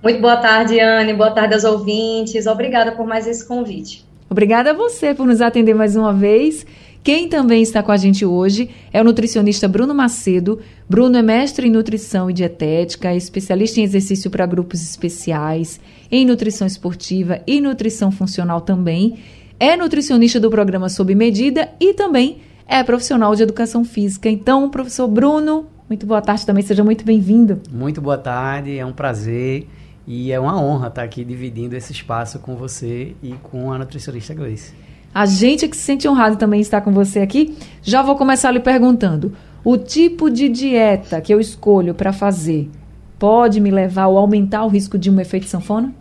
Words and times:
Muito 0.00 0.20
boa 0.20 0.36
tarde, 0.36 0.78
Anne, 0.78 1.14
boa 1.14 1.32
tarde 1.32 1.54
aos 1.54 1.64
ouvintes, 1.64 2.46
obrigada 2.46 2.92
por 2.92 3.06
mais 3.08 3.26
esse 3.26 3.44
convite. 3.46 4.04
Obrigada 4.30 4.70
a 4.70 4.74
você 4.74 5.14
por 5.14 5.26
nos 5.26 5.40
atender 5.40 5.74
mais 5.74 5.96
uma 5.96 6.12
vez. 6.12 6.66
Quem 7.04 7.28
também 7.28 7.60
está 7.60 7.82
com 7.82 7.92
a 7.92 7.98
gente 7.98 8.24
hoje 8.24 8.70
é 8.90 8.98
o 8.98 9.04
nutricionista 9.04 9.68
Bruno 9.68 9.94
Macedo. 9.94 10.60
Bruno 10.88 11.18
é 11.18 11.20
mestre 11.20 11.68
em 11.68 11.70
nutrição 11.70 12.30
e 12.30 12.32
dietética, 12.32 13.10
é 13.10 13.16
especialista 13.16 13.78
em 13.78 13.82
exercício 13.82 14.30
para 14.30 14.46
grupos 14.46 14.80
especiais, 14.80 15.78
em 16.10 16.24
nutrição 16.24 16.66
esportiva 16.66 17.42
e 17.46 17.60
nutrição 17.60 18.10
funcional 18.10 18.62
também. 18.62 19.18
É 19.60 19.76
nutricionista 19.76 20.40
do 20.40 20.48
programa 20.48 20.88
Sob 20.88 21.14
Medida 21.14 21.68
e 21.78 21.92
também 21.92 22.38
é 22.66 22.82
profissional 22.82 23.34
de 23.34 23.42
educação 23.42 23.84
física. 23.84 24.30
Então, 24.30 24.70
professor 24.70 25.06
Bruno, 25.06 25.66
muito 25.86 26.06
boa 26.06 26.22
tarde 26.22 26.46
também, 26.46 26.64
seja 26.64 26.82
muito 26.82 27.04
bem-vindo. 27.04 27.60
Muito 27.70 28.00
boa 28.00 28.16
tarde, 28.16 28.78
é 28.78 28.86
um 28.86 28.94
prazer 28.94 29.68
e 30.06 30.32
é 30.32 30.40
uma 30.40 30.58
honra 30.58 30.88
estar 30.88 31.02
aqui 31.02 31.22
dividindo 31.22 31.76
esse 31.76 31.92
espaço 31.92 32.38
com 32.38 32.56
você 32.56 33.14
e 33.22 33.34
com 33.42 33.70
a 33.70 33.76
nutricionista 33.76 34.32
Gleice. 34.32 34.83
A 35.14 35.26
gente 35.26 35.68
que 35.68 35.76
se 35.76 35.82
sente 35.84 36.08
honrado 36.08 36.36
também 36.36 36.60
estar 36.60 36.80
com 36.80 36.90
você 36.90 37.20
aqui. 37.20 37.56
Já 37.82 38.02
vou 38.02 38.16
começar 38.16 38.50
lhe 38.50 38.58
perguntando: 38.58 39.32
o 39.62 39.78
tipo 39.78 40.28
de 40.28 40.48
dieta 40.48 41.20
que 41.20 41.32
eu 41.32 41.38
escolho 41.38 41.94
para 41.94 42.12
fazer 42.12 42.68
pode 43.16 43.60
me 43.60 43.70
levar 43.70 44.02
a 44.02 44.06
aumentar 44.06 44.64
o 44.64 44.68
risco 44.68 44.98
de 44.98 45.08
um 45.10 45.20
efeito 45.20 45.46
sanfona? 45.46 45.94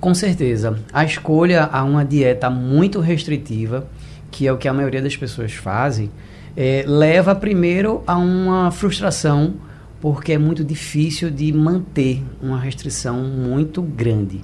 Com 0.00 0.14
certeza. 0.14 0.78
A 0.92 1.04
escolha 1.04 1.64
a 1.64 1.84
uma 1.84 2.04
dieta 2.04 2.48
muito 2.48 3.00
restritiva, 3.00 3.86
que 4.30 4.46
é 4.46 4.52
o 4.52 4.56
que 4.56 4.66
a 4.66 4.72
maioria 4.72 5.02
das 5.02 5.16
pessoas 5.16 5.52
fazem, 5.52 6.10
é, 6.56 6.84
leva 6.86 7.34
primeiro 7.34 8.02
a 8.06 8.16
uma 8.16 8.70
frustração, 8.70 9.54
porque 10.00 10.32
é 10.32 10.38
muito 10.38 10.64
difícil 10.64 11.30
de 11.30 11.52
manter 11.52 12.22
uma 12.42 12.58
restrição 12.58 13.22
muito 13.22 13.82
grande. 13.82 14.42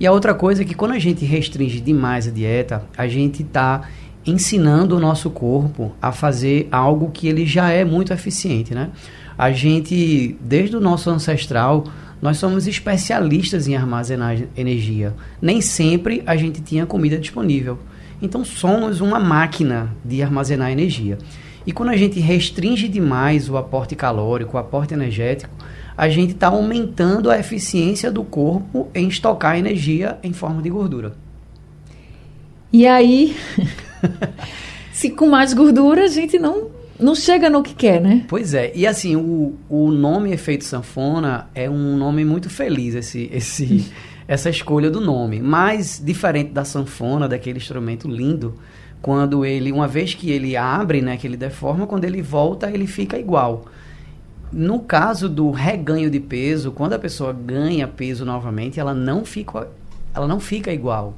E 0.00 0.06
a 0.06 0.12
outra 0.12 0.32
coisa 0.34 0.62
é 0.62 0.64
que 0.64 0.74
quando 0.74 0.92
a 0.92 0.98
gente 0.98 1.24
restringe 1.24 1.80
demais 1.80 2.28
a 2.28 2.30
dieta, 2.30 2.84
a 2.96 3.08
gente 3.08 3.42
está 3.42 3.88
ensinando 4.24 4.96
o 4.96 5.00
nosso 5.00 5.30
corpo 5.30 5.92
a 6.00 6.12
fazer 6.12 6.68
algo 6.70 7.10
que 7.10 7.26
ele 7.26 7.46
já 7.46 7.70
é 7.70 7.84
muito 7.84 8.12
eficiente, 8.12 8.74
né? 8.74 8.90
A 9.36 9.50
gente, 9.50 10.36
desde 10.40 10.76
o 10.76 10.80
nosso 10.80 11.08
ancestral, 11.10 11.84
nós 12.20 12.38
somos 12.38 12.66
especialistas 12.66 13.68
em 13.68 13.76
armazenar 13.76 14.36
energia. 14.56 15.14
Nem 15.40 15.60
sempre 15.60 16.22
a 16.26 16.36
gente 16.36 16.60
tinha 16.60 16.84
comida 16.84 17.16
disponível. 17.16 17.78
Então 18.20 18.44
somos 18.44 19.00
uma 19.00 19.20
máquina 19.20 19.94
de 20.04 20.22
armazenar 20.22 20.70
energia. 20.70 21.18
E 21.66 21.72
quando 21.72 21.90
a 21.90 21.96
gente 21.96 22.18
restringe 22.18 22.88
demais 22.88 23.48
o 23.48 23.56
aporte 23.56 23.94
calórico, 23.94 24.56
o 24.56 24.60
aporte 24.60 24.94
energético, 24.94 25.54
a 25.98 26.08
gente 26.08 26.34
está 26.34 26.46
aumentando 26.46 27.28
a 27.28 27.36
eficiência 27.40 28.08
do 28.08 28.22
corpo 28.22 28.88
em 28.94 29.08
estocar 29.08 29.58
energia 29.58 30.16
em 30.22 30.32
forma 30.32 30.62
de 30.62 30.70
gordura. 30.70 31.16
E 32.72 32.86
aí, 32.86 33.36
se 34.92 35.10
com 35.10 35.26
mais 35.26 35.52
gordura 35.52 36.04
a 36.04 36.06
gente 36.06 36.38
não 36.38 36.70
não 37.00 37.14
chega 37.16 37.50
no 37.50 37.62
que 37.62 37.74
quer, 37.74 38.00
né? 38.00 38.24
Pois 38.28 38.54
é. 38.54 38.72
E 38.76 38.86
assim, 38.86 39.16
o, 39.16 39.56
o 39.68 39.90
nome 39.90 40.32
efeito 40.32 40.64
sanfona 40.64 41.48
é 41.52 41.68
um 41.68 41.96
nome 41.96 42.24
muito 42.24 42.48
feliz, 42.48 42.94
esse, 42.94 43.28
esse, 43.32 43.86
essa 44.26 44.50
escolha 44.50 44.90
do 44.90 45.00
nome. 45.00 45.40
Mas, 45.40 46.00
diferente 46.04 46.50
da 46.50 46.64
sanfona, 46.64 47.28
daquele 47.28 47.58
instrumento 47.58 48.08
lindo, 48.08 48.54
quando 49.00 49.44
ele, 49.44 49.70
uma 49.70 49.86
vez 49.86 50.14
que 50.14 50.30
ele 50.30 50.56
abre, 50.56 51.00
né, 51.00 51.16
que 51.16 51.26
ele 51.26 51.36
deforma, 51.36 51.86
quando 51.86 52.04
ele 52.04 52.20
volta, 52.20 52.68
ele 52.68 52.86
fica 52.86 53.16
igual. 53.16 53.66
No 54.52 54.80
caso 54.80 55.28
do 55.28 55.50
reganho 55.50 56.10
de 56.10 56.18
peso, 56.18 56.72
quando 56.72 56.94
a 56.94 56.98
pessoa 56.98 57.32
ganha 57.32 57.86
peso 57.86 58.24
novamente, 58.24 58.80
ela 58.80 58.94
não 58.94 59.24
fica, 59.24 59.68
ela 60.14 60.26
não 60.26 60.40
fica 60.40 60.72
igual. 60.72 61.14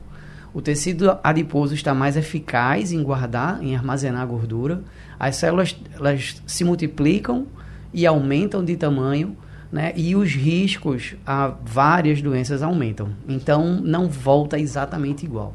O 0.52 0.60
tecido 0.60 1.16
adiposo 1.22 1.74
está 1.74 1.94
mais 1.94 2.16
eficaz 2.16 2.92
em 2.92 3.02
guardar, 3.02 3.62
em 3.62 3.76
armazenar 3.76 4.26
gordura. 4.26 4.82
As 5.18 5.36
células 5.36 5.76
elas 5.94 6.42
se 6.44 6.64
multiplicam 6.64 7.46
e 7.94 8.04
aumentam 8.04 8.64
de 8.64 8.76
tamanho, 8.76 9.36
né? 9.70 9.92
E 9.94 10.16
os 10.16 10.32
riscos 10.32 11.14
a 11.24 11.54
várias 11.64 12.20
doenças 12.20 12.62
aumentam. 12.62 13.10
Então 13.28 13.80
não 13.80 14.08
volta 14.08 14.58
exatamente 14.58 15.24
igual. 15.24 15.54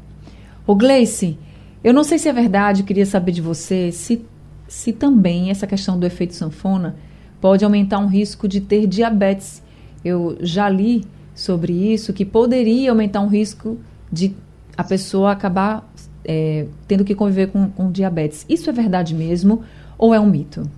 O 0.66 0.74
Gleice, 0.74 1.38
eu 1.84 1.92
não 1.92 2.02
sei 2.02 2.18
se 2.18 2.28
é 2.28 2.32
verdade, 2.32 2.82
queria 2.82 3.04
saber 3.04 3.32
de 3.32 3.42
você 3.42 3.92
se, 3.92 4.24
se 4.66 4.94
também 4.94 5.50
essa 5.50 5.66
questão 5.66 5.98
do 5.98 6.06
efeito 6.06 6.34
sanfona 6.34 6.96
pode 7.46 7.64
aumentar 7.64 8.00
um 8.00 8.08
risco 8.08 8.48
de 8.48 8.60
ter 8.60 8.88
diabetes. 8.88 9.62
Eu 10.04 10.36
já 10.40 10.68
li 10.68 11.04
sobre 11.32 11.72
isso, 11.72 12.12
que 12.12 12.24
poderia 12.24 12.90
aumentar 12.90 13.20
um 13.20 13.28
risco 13.28 13.78
de 14.10 14.34
a 14.76 14.82
pessoa 14.82 15.30
acabar 15.30 15.88
é, 16.24 16.66
tendo 16.88 17.04
que 17.04 17.14
conviver 17.14 17.52
com, 17.52 17.70
com 17.70 17.92
diabetes. 17.92 18.44
Isso 18.48 18.68
é 18.68 18.72
verdade 18.72 19.14
mesmo 19.14 19.62
ou 19.96 20.12
é 20.12 20.18
um 20.18 20.26
mito? 20.26 20.68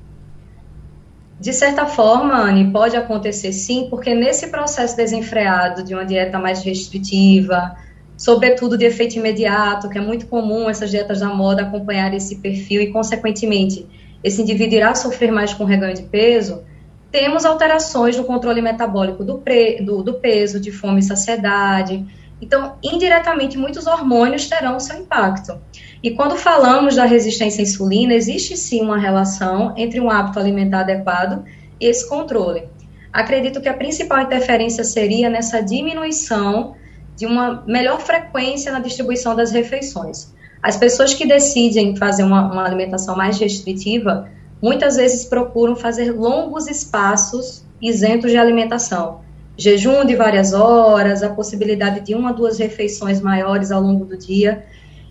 De 1.40 1.54
certa 1.54 1.86
forma, 1.86 2.34
Anne, 2.34 2.70
pode 2.70 2.96
acontecer 2.96 3.54
sim, 3.54 3.86
porque 3.88 4.14
nesse 4.14 4.48
processo 4.48 4.94
desenfreado 4.94 5.82
de 5.82 5.94
uma 5.94 6.04
dieta 6.04 6.38
mais 6.38 6.62
restritiva, 6.62 7.76
sobretudo 8.14 8.76
de 8.76 8.84
efeito 8.84 9.16
imediato, 9.16 9.88
que 9.88 9.96
é 9.96 10.02
muito 10.02 10.26
comum 10.26 10.68
essas 10.68 10.90
dietas 10.90 11.20
da 11.20 11.28
moda 11.28 11.62
acompanhar 11.62 12.12
esse 12.12 12.36
perfil 12.36 12.82
e, 12.82 12.92
consequentemente, 12.92 13.86
esse 14.22 14.42
indivíduo 14.42 14.76
irá 14.76 14.94
sofrer 14.94 15.30
mais 15.30 15.52
com 15.54 15.64
reganho 15.64 15.94
de 15.94 16.02
peso, 16.02 16.62
temos 17.10 17.44
alterações 17.44 18.16
no 18.16 18.24
controle 18.24 18.60
metabólico 18.60 19.24
do, 19.24 19.38
pre, 19.38 19.80
do, 19.80 20.02
do 20.02 20.14
peso, 20.14 20.60
de 20.60 20.70
fome 20.70 21.00
e 21.00 21.02
saciedade, 21.02 22.06
então, 22.40 22.76
indiretamente, 22.82 23.58
muitos 23.58 23.86
hormônios 23.86 24.48
terão 24.48 24.78
seu 24.78 24.98
impacto. 24.98 25.58
E 26.02 26.12
quando 26.12 26.36
falamos 26.36 26.94
da 26.94 27.04
resistência 27.04 27.60
à 27.60 27.64
insulina, 27.64 28.14
existe 28.14 28.56
sim 28.56 28.80
uma 28.80 28.98
relação 28.98 29.74
entre 29.76 30.00
um 30.00 30.08
hábito 30.08 30.38
alimentar 30.38 30.80
adequado 30.80 31.44
e 31.80 31.86
esse 31.86 32.08
controle. 32.08 32.68
Acredito 33.12 33.60
que 33.60 33.68
a 33.68 33.74
principal 33.74 34.20
interferência 34.20 34.84
seria 34.84 35.28
nessa 35.28 35.60
diminuição 35.60 36.76
de 37.16 37.26
uma 37.26 37.64
melhor 37.66 38.00
frequência 38.00 38.70
na 38.70 38.78
distribuição 38.78 39.34
das 39.34 39.50
refeições. 39.50 40.32
As 40.62 40.76
pessoas 40.76 41.14
que 41.14 41.26
decidem 41.26 41.96
fazer 41.96 42.24
uma, 42.24 42.50
uma 42.50 42.64
alimentação 42.64 43.16
mais 43.16 43.38
restritiva, 43.38 44.28
muitas 44.60 44.96
vezes 44.96 45.25
procuram 45.25 45.76
fazer 45.76 46.12
longos 46.12 46.66
espaços 46.66 47.64
isentos 47.81 48.31
de 48.31 48.37
alimentação 48.37 49.20
jejum 49.58 50.06
de 50.06 50.14
várias 50.14 50.55
horas, 50.55 51.22
a 51.25 51.31
possibilidade 51.31 52.00
de 52.00 52.14
uma, 52.14 52.32
duas 52.32 52.58
refeições 52.58 53.20
maiores 53.20 53.72
ao 53.72 53.82
longo 53.82 54.05
do 54.05 54.16
dia. 54.16 54.64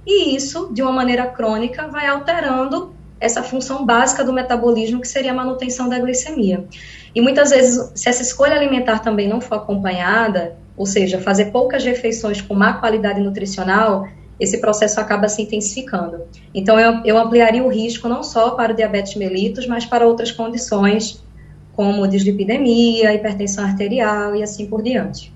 E 0.05 0.33
isso, 0.33 0.71
de 0.73 0.81
uma 0.81 0.93
maneira 0.93 1.27
crônica, 1.27 1.85
vai 1.89 2.07
alterando 2.07 2.95
essa 3.19 3.43
função 3.43 3.85
básica 3.85 4.23
do 4.23 4.31
metabolismo, 4.31 5.01
que 5.01 5.07
seria 5.07 5.31
a 5.31 5.35
manutenção 5.35 5.89
da 5.89 5.99
glicemia. 5.99 6.65
E 7.13 7.19
muitas 7.19 7.49
vezes, 7.49 7.91
se 7.93 8.07
essa 8.07 8.21
escolha 8.21 8.55
alimentar 8.55 8.99
também 8.99 9.27
não 9.27 9.41
for 9.41 9.55
acompanhada, 9.55 10.55
ou 10.77 10.85
seja, 10.85 11.19
fazer 11.19 11.45
poucas 11.45 11.83
refeições 11.83 12.39
com 12.39 12.53
má 12.53 12.73
qualidade 12.73 13.19
nutricional, 13.19 14.07
esse 14.39 14.59
processo 14.59 14.99
acaba 14.99 15.27
se 15.27 15.41
intensificando. 15.41 16.21
Então, 16.53 16.79
eu, 16.79 17.01
eu 17.03 17.17
ampliaria 17.17 17.63
o 17.63 17.69
risco 17.69 18.07
não 18.07 18.23
só 18.23 18.51
para 18.51 18.73
o 18.73 18.75
diabetes 18.75 19.15
mellitus, 19.15 19.65
mas 19.67 19.85
para 19.85 20.05
outras 20.05 20.31
condições 20.31 21.23
como 21.73 22.07
dislipidemia, 22.07 23.13
hipertensão 23.13 23.63
arterial 23.63 24.35
e 24.35 24.41
assim 24.41 24.65
por 24.65 24.81
diante. 24.81 25.31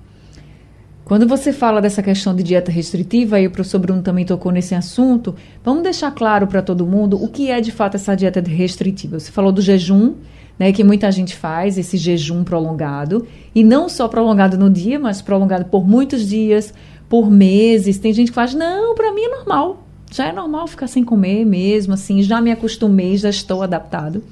Quando 1.06 1.28
você 1.28 1.52
fala 1.52 1.82
dessa 1.82 2.02
questão 2.02 2.36
de 2.36 2.42
dieta 2.42 2.72
restritiva, 2.72 3.40
e 3.40 3.46
o 3.46 3.52
professor 3.52 3.80
Bruno 3.80 4.02
também 4.02 4.26
tocou 4.26 4.52
nesse 4.52 4.74
assunto, 4.74 5.36
vamos 5.64 5.84
deixar 5.84 6.10
claro 6.12 6.48
para 6.48 6.62
todo 6.62 6.86
mundo 6.86 7.22
o 7.22 7.28
que 7.28 7.52
é 7.52 7.60
de 7.62 7.72
fato 7.72 7.96
essa 7.96 8.16
dieta 8.16 8.40
restritiva. 8.40 9.20
Você 9.20 9.32
falou 9.32 9.52
do 9.52 9.62
jejum, 9.62 10.16
né, 10.62 10.72
que 10.72 10.84
muita 10.84 11.12
gente 11.12 11.36
faz, 11.36 11.76
esse 11.76 11.98
jejum 11.98 12.44
prolongado, 12.44 13.26
e 13.56 13.64
não 13.64 13.90
só 13.90 14.08
prolongado 14.08 14.60
no 14.60 14.70
dia, 14.70 15.00
mas 15.00 15.20
prolongado 15.20 15.66
por 15.66 15.88
muitos 15.88 16.30
dias, 16.30 16.72
por 17.10 17.32
meses. 17.32 17.98
Tem 17.98 18.14
gente 18.14 18.28
que 18.28 18.36
faz, 18.36 18.54
não, 18.54 18.94
para 18.94 19.12
mim 19.12 19.24
é 19.24 19.38
normal, 19.38 19.84
já 20.12 20.28
é 20.28 20.32
normal 20.32 20.68
ficar 20.68 20.86
sem 20.86 21.04
comer 21.04 21.46
mesmo, 21.46 21.96
assim, 21.96 22.22
já 22.22 22.40
me 22.40 22.52
acostumei, 22.52 23.18
já 23.18 23.32
estou 23.32 23.64
adaptado. 23.64 24.24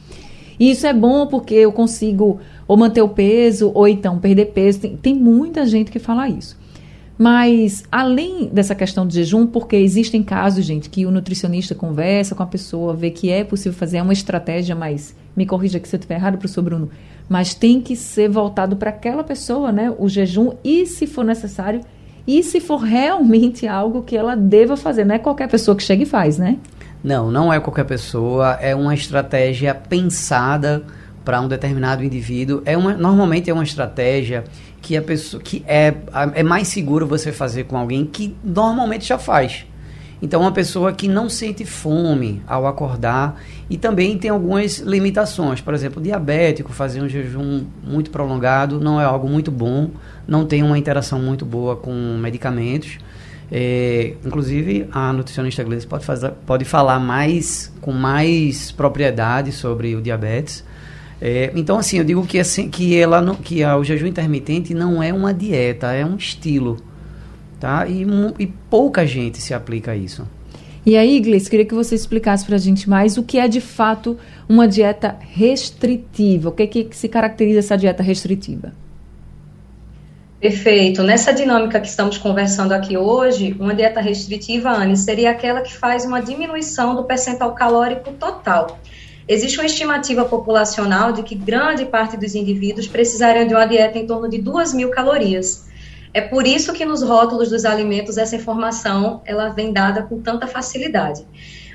E 0.59 0.69
isso 0.69 0.85
é 0.85 0.93
bom 0.93 1.25
porque 1.25 1.55
eu 1.55 1.71
consigo 1.71 2.39
ou 2.67 2.77
manter 2.77 3.01
o 3.01 3.09
peso, 3.09 3.71
ou 3.73 3.87
então 3.87 4.19
perder 4.19 4.51
peso. 4.51 4.81
Tem, 4.81 4.95
tem 4.95 5.15
muita 5.15 5.65
gente 5.65 5.89
que 5.89 5.97
fala 5.97 6.29
isso. 6.29 6.55
Mas, 7.21 7.83
além 7.91 8.47
dessa 8.47 8.73
questão 8.73 9.05
de 9.05 9.15
jejum, 9.15 9.45
porque 9.45 9.75
existem 9.75 10.23
casos, 10.23 10.63
gente, 10.63 10.89
que 10.89 11.05
o 11.05 11.11
nutricionista 11.11 11.75
conversa 11.75 12.33
com 12.33 12.41
a 12.41 12.47
pessoa, 12.47 12.93
vê 12.93 13.11
que 13.11 13.29
é 13.29 13.43
possível 13.43 13.77
fazer 13.77 13.97
é 13.97 14.01
uma 14.01 14.13
estratégia, 14.13 14.73
mas 14.73 15.13
me 15.35 15.45
corrija 15.45 15.81
que 15.81 15.87
se 15.89 15.97
eu 15.97 15.97
estiver 15.97 16.15
errado, 16.15 16.37
professor 16.37 16.61
Bruno, 16.61 16.89
mas 17.27 17.53
tem 17.53 17.81
que 17.81 17.93
ser 17.93 18.29
voltado 18.29 18.77
para 18.77 18.91
aquela 18.91 19.21
pessoa, 19.21 19.69
né? 19.69 19.93
O 19.99 20.07
jejum, 20.07 20.53
e 20.63 20.85
se 20.85 21.05
for 21.05 21.25
necessário, 21.25 21.81
e 22.25 22.41
se 22.41 22.61
for 22.61 22.77
realmente 22.77 23.67
algo 23.67 24.01
que 24.01 24.15
ela 24.15 24.33
deva 24.33 24.77
fazer. 24.77 25.03
Não 25.03 25.15
é 25.15 25.19
qualquer 25.19 25.49
pessoa 25.49 25.75
que 25.75 25.83
chega 25.83 26.03
e 26.03 26.05
faz, 26.05 26.37
né? 26.37 26.57
Não, 27.03 27.29
não 27.29 27.51
é 27.51 27.59
qualquer 27.59 27.83
pessoa, 27.83 28.53
é 28.61 28.73
uma 28.73 28.93
estratégia 28.93 29.75
pensada 29.75 30.85
para 31.25 31.41
um 31.41 31.49
determinado 31.49 32.01
indivíduo. 32.01 32.61
É 32.65 32.77
uma, 32.77 32.93
normalmente 32.93 33.49
é 33.49 33.53
uma 33.53 33.63
estratégia 33.63 34.45
que 34.81 34.95
a 34.97 35.01
pessoa 35.01 35.41
que 35.41 35.63
é, 35.67 35.93
é 36.33 36.43
mais 36.43 36.67
seguro 36.67 37.05
você 37.05 37.31
fazer 37.31 37.65
com 37.65 37.77
alguém 37.77 38.05
que 38.05 38.35
normalmente 38.43 39.05
já 39.05 39.17
faz. 39.17 39.65
Então, 40.21 40.41
uma 40.41 40.51
pessoa 40.51 40.91
que 40.91 41.07
não 41.07 41.29
sente 41.29 41.63
fome 41.63 42.41
ao 42.45 42.67
acordar 42.67 43.41
e 43.69 43.77
também 43.77 44.17
tem 44.17 44.29
algumas 44.29 44.79
limitações. 44.79 45.61
Por 45.61 45.73
exemplo, 45.73 46.01
diabético, 46.01 46.73
fazer 46.73 47.01
um 47.01 47.07
jejum 47.07 47.63
muito 47.81 48.11
prolongado 48.11 48.79
não 48.81 48.99
é 48.99 49.05
algo 49.05 49.29
muito 49.29 49.49
bom, 49.49 49.91
não 50.27 50.45
tem 50.45 50.61
uma 50.61 50.77
interação 50.77 51.19
muito 51.21 51.45
boa 51.45 51.77
com 51.77 51.93
medicamentos. 52.17 52.97
É, 53.51 54.13
inclusive, 54.23 54.87
a 54.91 55.13
nutricionista 55.13 55.63
Gleice 55.63 55.87
pode, 55.87 56.05
fazer, 56.05 56.31
pode 56.45 56.65
falar 56.65 56.99
mais 56.99 57.73
com 57.79 57.93
mais 57.93 58.71
propriedade 58.71 59.51
sobre 59.51 59.95
o 59.95 60.01
diabetes. 60.01 60.63
É, 61.21 61.51
então, 61.55 61.77
assim, 61.77 61.97
eu 61.97 62.03
digo 62.03 62.25
que, 62.25 62.39
assim, 62.39 62.69
que, 62.69 62.97
ela 62.97 63.21
não, 63.21 63.35
que 63.35 63.63
a, 63.63 63.77
o 63.77 63.83
jejum 63.83 64.07
intermitente 64.07 64.73
não 64.73 65.03
é 65.03 65.13
uma 65.13 65.33
dieta, 65.33 65.91
é 65.91 66.05
um 66.05 66.15
estilo. 66.15 66.77
Tá? 67.59 67.85
E, 67.87 68.05
e 68.39 68.47
pouca 68.47 69.05
gente 69.05 69.39
se 69.39 69.53
aplica 69.53 69.91
a 69.91 69.95
isso. 69.95 70.25
E 70.85 70.95
aí, 70.95 71.17
Iglesias, 71.17 71.49
queria 71.49 71.65
que 71.65 71.75
você 71.75 71.93
explicasse 71.93 72.45
para 72.45 72.55
a 72.55 72.59
gente 72.59 72.89
mais 72.89 73.17
o 73.17 73.23
que 73.23 73.37
é 73.37 73.47
de 73.47 73.59
fato 73.59 74.17
uma 74.47 74.67
dieta 74.67 75.17
restritiva. 75.19 76.49
O 76.49 76.51
que, 76.53 76.63
é 76.63 76.67
que 76.67 76.87
se 76.93 77.09
caracteriza 77.09 77.59
essa 77.59 77.77
dieta 77.77 78.01
restritiva? 78.01 78.73
Perfeito. 80.39 81.03
Nessa 81.03 81.33
dinâmica 81.33 81.81
que 81.81 81.87
estamos 81.87 82.17
conversando 82.17 82.71
aqui 82.71 82.97
hoje, 82.97 83.53
uma 83.59 83.75
dieta 83.75 83.99
restritiva, 83.99 84.69
Anne, 84.69 84.95
seria 84.95 85.31
aquela 85.31 85.61
que 85.61 85.75
faz 85.75 86.05
uma 86.05 86.21
diminuição 86.21 86.95
do 86.95 87.03
percentual 87.03 87.53
calórico 87.53 88.13
total. 88.13 88.79
Existe 89.29 89.59
uma 89.59 89.67
estimativa 89.67 90.25
populacional 90.25 91.11
de 91.11 91.21
que 91.21 91.35
grande 91.35 91.85
parte 91.85 92.17
dos 92.17 92.33
indivíduos 92.33 92.87
precisariam 92.87 93.45
de 93.45 93.53
uma 93.53 93.67
dieta 93.67 93.99
em 93.99 94.07
torno 94.07 94.27
de 94.27 94.41
2 94.41 94.73
mil 94.73 94.89
calorias. 94.89 95.67
É 96.11 96.19
por 96.19 96.47
isso 96.47 96.73
que 96.73 96.83
nos 96.83 97.03
rótulos 97.03 97.51
dos 97.51 97.63
alimentos 97.63 98.17
essa 98.17 98.35
informação 98.35 99.21
ela 99.23 99.49
vem 99.49 99.71
dada 99.71 100.01
com 100.01 100.19
tanta 100.19 100.47
facilidade. 100.47 101.27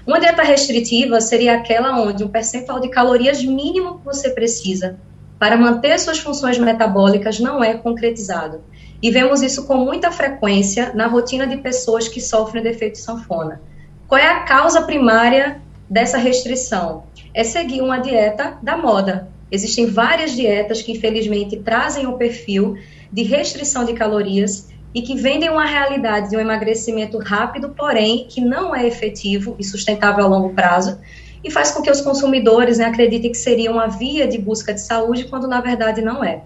Uma 0.05 0.19
dieta 0.19 0.43
restritiva 0.43 1.21
seria 1.21 1.55
aquela 1.55 1.97
onde 2.01 2.25
o 2.25 2.29
percentual 2.29 2.81
de 2.81 2.89
calorias 2.89 3.41
mínimo 3.45 4.01
que 4.01 4.05
você 4.05 4.31
precisa 4.31 4.99
para 5.39 5.57
manter 5.57 5.97
suas 6.01 6.19
funções 6.19 6.59
metabólicas 6.59 7.39
não 7.39 7.63
é 7.63 7.75
concretizado. 7.75 8.63
E 9.01 9.13
vemos 9.13 9.43
isso 9.43 9.65
com 9.65 9.77
muita 9.77 10.11
frequência 10.11 10.93
na 10.93 11.07
rotina 11.07 11.47
de 11.47 11.59
pessoas 11.59 12.09
que 12.09 12.21
sofrem 12.21 12.65
de 12.65 12.71
efeito 12.71 12.99
sanfona. 12.99 13.63
Qual 14.09 14.21
é 14.21 14.27
a 14.27 14.41
causa 14.41 14.83
primária 14.83 15.61
dessa 15.89 16.19
restrição? 16.19 17.05
É 17.35 17.43
seguir 17.43 17.83
uma 17.83 17.99
dieta 17.99 18.57
da 18.63 18.77
moda. 18.77 19.29
Existem 19.51 19.87
várias 19.87 20.33
dietas 20.35 20.81
que, 20.81 20.93
infelizmente, 20.93 21.57
trazem 21.59 22.07
o 22.07 22.17
perfil 22.17 22.77
de 23.13 23.23
restrição 23.25 23.85
de 23.85 23.93
calorias 23.93 24.69
e 24.95 25.03
que 25.03 25.17
vendem 25.17 25.51
uma 25.51 25.67
realidade 25.67 26.31
de 26.31 26.37
um 26.37 26.41
emagrecimento 26.41 27.19
rápido, 27.19 27.71
porém 27.71 28.27
que 28.29 28.41
não 28.41 28.75
é 28.75 28.87
efetivo 28.87 29.57
e 29.59 29.65
sustentável 29.65 30.25
a 30.25 30.29
longo 30.29 30.55
prazo, 30.55 30.99
e 31.43 31.51
faz 31.51 31.73
com 31.73 31.83
que 31.83 31.91
os 31.91 32.01
consumidores 32.01 32.79
né, 32.79 32.85
acreditem 32.87 33.31
que 33.33 33.37
seria 33.37 33.71
uma 33.71 33.89
via 33.89 34.27
de 34.27 34.39
busca 34.39 34.73
de 34.73 34.81
saúde, 34.81 35.25
quando 35.25 35.49
na 35.49 35.61
verdade 35.61 36.01
não 36.01 36.25
é. 36.25 36.43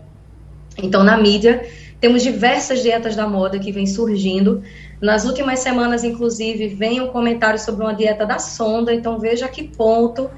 Então, 0.83 1.05
na 1.05 1.17
mídia, 1.17 1.65
temos 2.01 2.23
diversas 2.23 2.83
dietas 2.83 3.15
da 3.15 3.29
moda 3.29 3.59
que 3.59 3.71
vêm 3.71 3.87
surgindo. 3.87 4.63
Nas 5.01 5.25
últimas 5.25 5.61
semanas, 5.61 6.03
inclusive, 6.03 6.69
vem 6.69 7.01
um 7.01 7.09
comentário 7.09 7.59
sobre 7.59 7.85
uma 7.85 7.93
dieta 7.93 8.25
da 8.25 8.39
sonda, 8.39 8.93
então 8.93 9.19
veja 9.19 9.47
a 9.47 9.49
que 9.49 9.65
ponto 9.65 10.31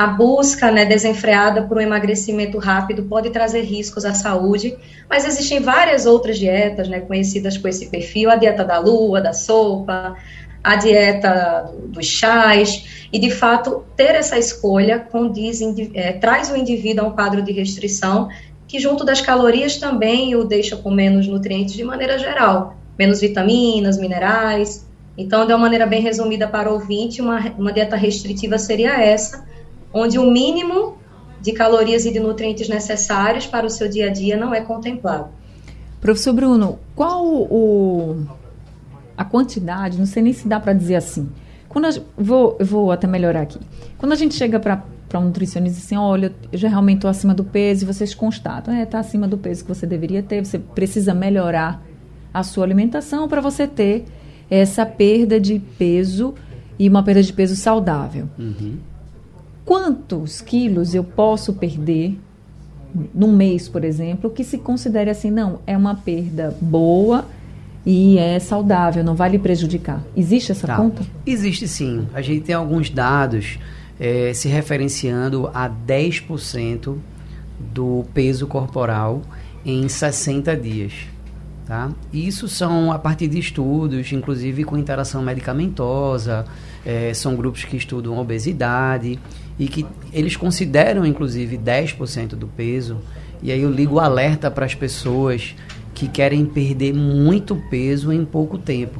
a 0.00 0.06
busca 0.06 0.70
né, 0.70 0.86
desenfreada 0.86 1.64
por 1.64 1.76
um 1.76 1.80
emagrecimento 1.82 2.56
rápido 2.56 3.02
pode 3.02 3.28
trazer 3.28 3.60
riscos 3.60 4.06
à 4.06 4.14
saúde, 4.14 4.74
mas 5.10 5.26
existem 5.26 5.60
várias 5.60 6.06
outras 6.06 6.38
dietas 6.38 6.88
né, 6.88 7.00
conhecidas 7.00 7.58
com 7.58 7.68
esse 7.68 7.90
perfil: 7.90 8.30
a 8.30 8.36
dieta 8.36 8.64
da 8.64 8.78
lua, 8.78 9.20
da 9.20 9.34
sopa, 9.34 10.16
a 10.64 10.76
dieta 10.76 11.70
dos 11.88 12.06
chás, 12.06 13.06
e 13.12 13.18
de 13.18 13.30
fato 13.30 13.84
ter 13.94 14.14
essa 14.14 14.38
escolha 14.38 14.98
condiz, 15.00 15.60
é, 15.92 16.12
traz 16.12 16.50
o 16.50 16.56
indivíduo 16.56 17.04
a 17.04 17.08
um 17.08 17.12
quadro 17.12 17.42
de 17.42 17.52
restrição 17.52 18.30
que, 18.66 18.78
junto 18.78 19.04
das 19.04 19.20
calorias, 19.20 19.76
também 19.76 20.34
o 20.34 20.44
deixa 20.44 20.78
com 20.78 20.90
menos 20.90 21.26
nutrientes 21.26 21.74
de 21.74 21.84
maneira 21.84 22.18
geral, 22.18 22.74
menos 22.98 23.20
vitaminas, 23.20 23.98
minerais. 23.98 24.86
Então, 25.18 25.46
de 25.46 25.52
uma 25.52 25.58
maneira 25.58 25.84
bem 25.84 26.00
resumida 26.00 26.48
para 26.48 26.70
o 26.70 26.72
ouvinte, 26.72 27.20
uma, 27.20 27.38
uma 27.58 27.70
dieta 27.70 27.96
restritiva 27.96 28.56
seria 28.56 28.98
essa 28.98 29.49
onde 29.92 30.18
o 30.18 30.30
mínimo 30.30 30.98
de 31.40 31.52
calorias 31.52 32.04
e 32.04 32.12
de 32.12 32.20
nutrientes 32.20 32.68
necessários 32.68 33.46
para 33.46 33.66
o 33.66 33.70
seu 33.70 33.88
dia 33.88 34.08
a 34.08 34.12
dia 34.12 34.36
não 34.36 34.54
é 34.54 34.60
contemplado. 34.60 35.28
Professor 36.00 36.32
Bruno, 36.32 36.78
qual 36.94 37.26
o, 37.26 38.24
a 39.16 39.24
quantidade, 39.24 39.98
não 39.98 40.06
sei 40.06 40.22
nem 40.22 40.32
se 40.32 40.46
dá 40.46 40.60
para 40.60 40.72
dizer 40.72 40.96
assim, 40.96 41.28
quando 41.68 41.86
a, 41.86 41.90
vou, 42.16 42.56
vou 42.60 42.90
até 42.90 43.06
melhorar 43.06 43.42
aqui. 43.42 43.58
Quando 43.98 44.12
a 44.12 44.16
gente 44.16 44.34
chega 44.34 44.58
para 44.58 44.82
um 45.14 45.24
nutricionista 45.24 45.78
e 45.78 45.82
assim, 45.82 45.96
olha, 45.96 46.34
eu 46.52 46.58
já 46.58 46.68
realmente 46.68 46.98
estou 46.98 47.10
acima 47.10 47.34
do 47.34 47.44
peso, 47.44 47.84
e 47.84 47.86
vocês 47.86 48.14
constatam, 48.14 48.74
é, 48.74 48.82
está 48.82 48.98
acima 48.98 49.28
do 49.28 49.36
peso 49.36 49.64
que 49.64 49.68
você 49.68 49.86
deveria 49.86 50.22
ter, 50.22 50.44
você 50.44 50.58
precisa 50.58 51.12
melhorar 51.14 51.82
a 52.32 52.42
sua 52.42 52.64
alimentação 52.64 53.28
para 53.28 53.40
você 53.40 53.66
ter 53.66 54.04
essa 54.50 54.84
perda 54.86 55.38
de 55.38 55.58
peso 55.78 56.34
e 56.78 56.88
uma 56.88 57.02
perda 57.02 57.22
de 57.22 57.32
peso 57.32 57.56
saudável. 57.56 58.28
Uhum 58.38 58.78
quantos 59.70 60.40
quilos 60.40 60.96
eu 60.96 61.04
posso 61.04 61.52
perder 61.52 62.18
num 63.14 63.30
mês, 63.30 63.68
por 63.68 63.84
exemplo, 63.84 64.28
que 64.28 64.42
se 64.42 64.58
considere 64.58 65.08
assim, 65.10 65.30
não, 65.30 65.60
é 65.64 65.76
uma 65.76 65.94
perda 65.94 66.56
boa 66.60 67.24
e 67.86 68.18
é 68.18 68.40
saudável, 68.40 69.04
não 69.04 69.14
vai 69.14 69.30
lhe 69.30 69.38
prejudicar. 69.38 70.02
Existe 70.16 70.50
essa 70.50 70.66
tá. 70.66 70.74
conta? 70.74 71.04
Existe 71.24 71.68
sim. 71.68 72.08
A 72.12 72.20
gente 72.20 72.46
tem 72.46 72.52
alguns 72.52 72.90
dados 72.90 73.60
é, 74.00 74.32
se 74.34 74.48
referenciando 74.48 75.48
a 75.54 75.70
10% 75.70 76.96
do 77.72 78.04
peso 78.12 78.48
corporal 78.48 79.22
em 79.64 79.88
60 79.88 80.56
dias. 80.56 80.94
Tá? 81.70 81.88
Isso 82.12 82.48
são 82.48 82.90
a 82.90 82.98
partir 82.98 83.28
de 83.28 83.38
estudos, 83.38 84.12
inclusive 84.12 84.64
com 84.64 84.76
interação 84.76 85.22
medicamentosa, 85.22 86.44
é, 86.84 87.14
são 87.14 87.36
grupos 87.36 87.62
que 87.62 87.76
estudam 87.76 88.18
obesidade 88.18 89.20
e 89.56 89.68
que 89.68 89.86
eles 90.12 90.34
consideram 90.34 91.06
inclusive 91.06 91.56
10% 91.56 92.30
do 92.30 92.48
peso. 92.48 92.98
E 93.40 93.52
aí 93.52 93.62
eu 93.62 93.70
ligo 93.70 94.00
alerta 94.00 94.50
para 94.50 94.66
as 94.66 94.74
pessoas 94.74 95.54
que 95.94 96.08
querem 96.08 96.44
perder 96.44 96.92
muito 96.92 97.54
peso 97.70 98.12
em 98.12 98.24
pouco 98.24 98.58
tempo. 98.58 98.98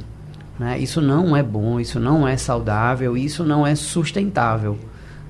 Né? 0.56 0.78
Isso 0.78 1.00
não 1.00 1.36
é 1.36 1.42
bom, 1.42 1.80
isso 1.80 1.98
não 1.98 2.28
é 2.28 2.36
saudável, 2.36 3.16
isso 3.16 3.42
não 3.42 3.66
é 3.66 3.74
sustentável. 3.74 4.78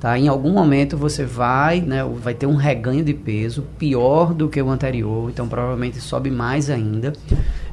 Tá? 0.01 0.19
Em 0.19 0.29
algum 0.29 0.51
momento 0.51 0.97
você 0.97 1.27
vai, 1.27 1.83
né, 1.83 2.03
vai 2.03 2.33
ter 2.33 2.47
um 2.47 2.57
reganho 2.57 3.05
de 3.05 3.13
peso 3.13 3.67
pior 3.79 4.33
do 4.33 4.49
que 4.49 4.61
o 4.61 4.71
anterior, 4.71 5.29
então 5.29 5.47
provavelmente 5.47 6.01
sobe 6.01 6.31
mais 6.31 6.71
ainda. 6.71 7.13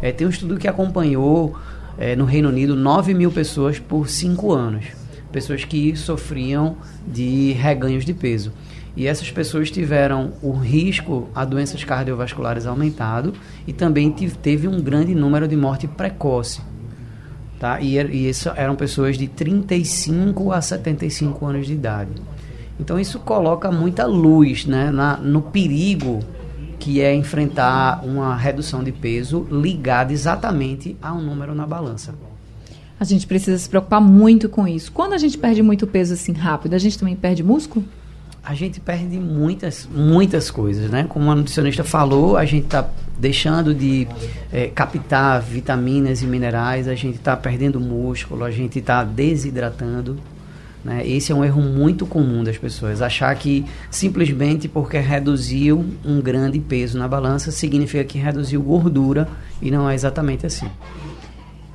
É, 0.02 0.12
tem 0.12 0.28
um 0.28 0.30
estudo 0.30 0.58
que 0.58 0.68
acompanhou 0.68 1.56
é, 1.98 2.18
no 2.18 2.26
Reino 2.26 2.50
Unido 2.50 2.76
9 2.76 3.14
mil 3.14 3.32
pessoas 3.32 3.80
por 3.80 4.10
5 4.10 4.54
anos. 4.54 4.86
pessoas 5.32 5.64
que 5.64 5.96
sofriam 5.96 6.78
de 7.08 7.54
reganhos 7.54 8.04
de 8.04 8.14
peso. 8.14 8.52
E 8.96 9.06
essas 9.06 9.30
pessoas 9.30 9.70
tiveram 9.70 10.34
o 10.42 10.52
risco 10.52 11.30
a 11.36 11.46
doenças 11.46 11.84
cardiovasculares 11.84 12.66
aumentado 12.66 13.34
e 13.68 13.72
também 13.72 14.12
teve 14.12 14.68
um 14.68 14.82
grande 14.82 15.14
número 15.14 15.48
de 15.48 15.56
morte 15.56 15.88
precoce. 15.88 16.62
Tá? 17.60 17.82
E, 17.82 17.98
e 17.98 18.30
isso 18.30 18.50
eram 18.56 18.76
pessoas 18.76 19.18
de 19.18 19.28
35 19.28 20.52
a 20.52 20.62
75 20.62 21.46
anos 21.46 21.66
de 21.66 21.74
idade. 21.74 22.12
Então 22.80 23.00
isso 23.00 23.20
coloca 23.20 23.72
muita 23.72 24.06
luz 24.06 24.66
né, 24.66 24.92
na, 24.92 25.18
no 25.18 25.42
perigo 25.42 26.20
que 26.80 27.02
é 27.02 27.14
enfrentar 27.14 28.06
uma 28.06 28.36
redução 28.36 28.84
de 28.84 28.92
peso 28.92 29.48
ligada 29.52 30.14
exatamente 30.14 30.96
a 31.02 31.12
um 31.14 31.22
número 31.22 31.56
na 31.56 31.66
balança. 31.66 32.14
A 33.00 33.04
gente 33.04 33.28
precisa 33.28 33.58
se 33.58 33.68
preocupar 33.68 34.02
muito 34.02 34.48
com 34.48 34.68
isso. 34.68 34.92
Quando 34.92 35.14
a 35.14 35.18
gente 35.18 35.38
perde 35.38 35.62
muito 35.62 35.86
peso 35.86 36.14
assim 36.14 36.34
rápido, 36.34 36.74
a 36.74 36.78
gente 36.78 36.98
também 36.98 37.16
perde 37.16 37.44
músculo? 37.44 37.86
A 38.44 38.54
gente 38.54 38.80
perde 38.80 39.20
muitas, 39.20 39.88
muitas 39.92 40.50
coisas, 40.50 40.90
né? 40.90 41.06
Como 41.10 41.30
a 41.30 41.36
nutricionista 41.36 41.84
falou, 41.84 42.38
a 42.38 42.46
gente 42.46 42.66
está 42.66 42.90
deixando 43.18 43.74
de 43.74 44.08
é, 44.52 44.68
captar 44.68 45.42
vitaminas 45.42 46.22
e 46.22 46.28
minerais, 46.28 46.88
a 46.88 46.96
gente 46.96 47.16
está 47.16 47.36
perdendo 47.36 47.80
músculo, 47.80 48.44
a 48.44 48.52
gente 48.52 48.80
está 48.80 49.04
desidratando. 49.04 50.18
Né? 50.84 51.06
Esse 51.06 51.32
é 51.32 51.36
um 51.36 51.44
erro 51.44 51.62
muito 51.62 52.06
comum 52.06 52.44
das 52.44 52.58
pessoas, 52.58 53.02
achar 53.02 53.36
que 53.36 53.66
simplesmente 53.92 54.68
porque 54.68 54.98
reduziu 54.98 55.84
um 56.06 56.22
grande 56.22 56.60
peso 56.60 56.98
na 56.98 57.08
balança 57.08 57.52
significa 57.52 58.04
que 58.04 58.18
reduziu 58.18 58.62
gordura 58.62 59.28
e 59.62 59.70
não 59.70 59.90
é 59.90 59.96
exatamente 59.96 60.46
assim. 60.46 60.70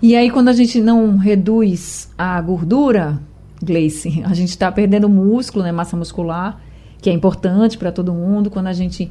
E 0.00 0.16
aí 0.16 0.30
quando 0.30 0.48
a 0.48 0.52
gente 0.52 0.80
não 0.80 1.18
reduz 1.18 2.08
a 2.16 2.40
gordura, 2.40 3.20
Gleice. 3.62 4.22
A 4.26 4.34
gente 4.34 4.50
está 4.50 4.70
perdendo 4.70 5.08
músculo, 5.08 5.64
né, 5.64 5.72
massa 5.72 5.96
muscular, 5.96 6.60
que 7.00 7.10
é 7.10 7.12
importante 7.12 7.78
para 7.78 7.90
todo 7.90 8.12
mundo. 8.12 8.50
Quando 8.50 8.68
a 8.68 8.72
gente 8.72 9.10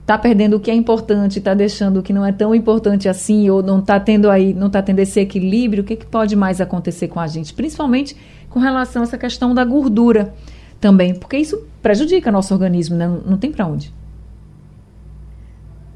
está 0.00 0.18
perdendo 0.18 0.56
o 0.56 0.60
que 0.60 0.70
é 0.70 0.74
importante, 0.74 1.38
está 1.38 1.54
deixando 1.54 2.00
o 2.00 2.02
que 2.02 2.12
não 2.12 2.26
é 2.26 2.32
tão 2.32 2.54
importante 2.54 3.08
assim, 3.08 3.48
ou 3.48 3.62
não 3.62 3.78
está 3.78 3.98
tendo 4.00 4.28
aí, 4.28 4.52
não 4.52 4.66
está 4.66 4.82
tendo 4.82 4.98
esse 4.98 5.20
equilíbrio, 5.20 5.82
o 5.82 5.86
que, 5.86 5.96
que 5.96 6.06
pode 6.06 6.34
mais 6.34 6.60
acontecer 6.60 7.08
com 7.08 7.20
a 7.20 7.26
gente? 7.26 7.54
Principalmente 7.54 8.16
com 8.48 8.58
relação 8.58 9.02
a 9.02 9.04
essa 9.04 9.16
questão 9.16 9.54
da 9.54 9.64
gordura 9.64 10.34
também, 10.80 11.14
porque 11.14 11.36
isso 11.36 11.62
prejudica 11.80 12.32
nosso 12.32 12.52
organismo, 12.52 12.96
né? 12.96 13.06
não, 13.24 13.38
tem 13.38 13.52
para 13.52 13.66
onde. 13.66 13.92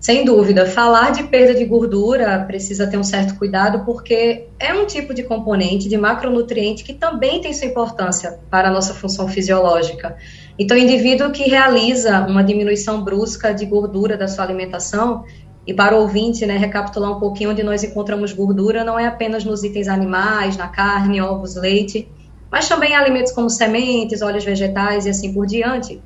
Sem 0.04 0.22
dúvida, 0.22 0.66
falar 0.66 1.12
de 1.12 1.22
perda 1.22 1.54
de 1.54 1.64
gordura 1.64 2.44
precisa 2.46 2.86
ter 2.86 2.98
um 2.98 3.02
certo 3.02 3.38
cuidado, 3.38 3.86
porque 3.86 4.48
é 4.60 4.74
um 4.74 4.84
tipo 4.84 5.14
de 5.14 5.22
componente 5.22 5.88
de 5.88 5.96
macronutriente 5.96 6.84
que 6.84 6.92
também 6.92 7.40
tem 7.40 7.54
sua 7.54 7.68
importância 7.68 8.38
para 8.50 8.68
a 8.68 8.70
nossa 8.70 8.92
função 8.92 9.26
fisiológica. 9.26 10.14
Então, 10.58 10.76
o 10.76 10.80
indivíduo 10.80 11.30
que 11.30 11.44
realiza 11.44 12.20
uma 12.28 12.44
diminuição 12.44 13.02
brusca 13.02 13.54
de 13.54 13.64
gordura 13.64 14.14
da 14.14 14.28
sua 14.28 14.44
alimentação, 14.44 15.24
e 15.66 15.72
para 15.72 15.96
o 15.96 16.02
ouvinte, 16.02 16.44
né, 16.44 16.58
recapitular 16.58 17.10
um 17.10 17.18
pouquinho 17.18 17.52
onde 17.52 17.62
nós 17.62 17.82
encontramos 17.82 18.30
gordura, 18.30 18.84
não 18.84 18.98
é 18.98 19.06
apenas 19.06 19.42
nos 19.42 19.64
itens 19.64 19.88
animais, 19.88 20.54
na 20.58 20.68
carne, 20.68 21.22
ovos, 21.22 21.56
leite, 21.56 22.06
mas 22.52 22.68
também 22.68 22.94
alimentos 22.94 23.32
como 23.32 23.48
sementes, 23.48 24.20
óleos 24.20 24.44
vegetais 24.44 25.06
e 25.06 25.08
assim 25.08 25.32
por 25.32 25.46
diante 25.46 25.98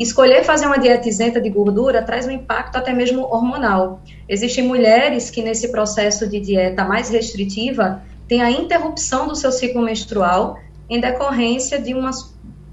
Escolher 0.00 0.44
fazer 0.44 0.64
uma 0.64 0.78
dieta 0.78 1.10
isenta 1.10 1.38
de 1.38 1.50
gordura 1.50 2.02
traz 2.02 2.26
um 2.26 2.30
impacto 2.30 2.76
até 2.76 2.90
mesmo 2.90 3.20
hormonal. 3.20 4.00
Existem 4.26 4.66
mulheres 4.66 5.28
que, 5.28 5.42
nesse 5.42 5.68
processo 5.68 6.26
de 6.26 6.40
dieta 6.40 6.82
mais 6.82 7.10
restritiva, 7.10 8.02
têm 8.26 8.40
a 8.40 8.50
interrupção 8.50 9.28
do 9.28 9.36
seu 9.36 9.52
ciclo 9.52 9.82
menstrual 9.82 10.58
em 10.88 10.98
decorrência 10.98 11.78
de 11.78 11.92
uma 11.92 12.12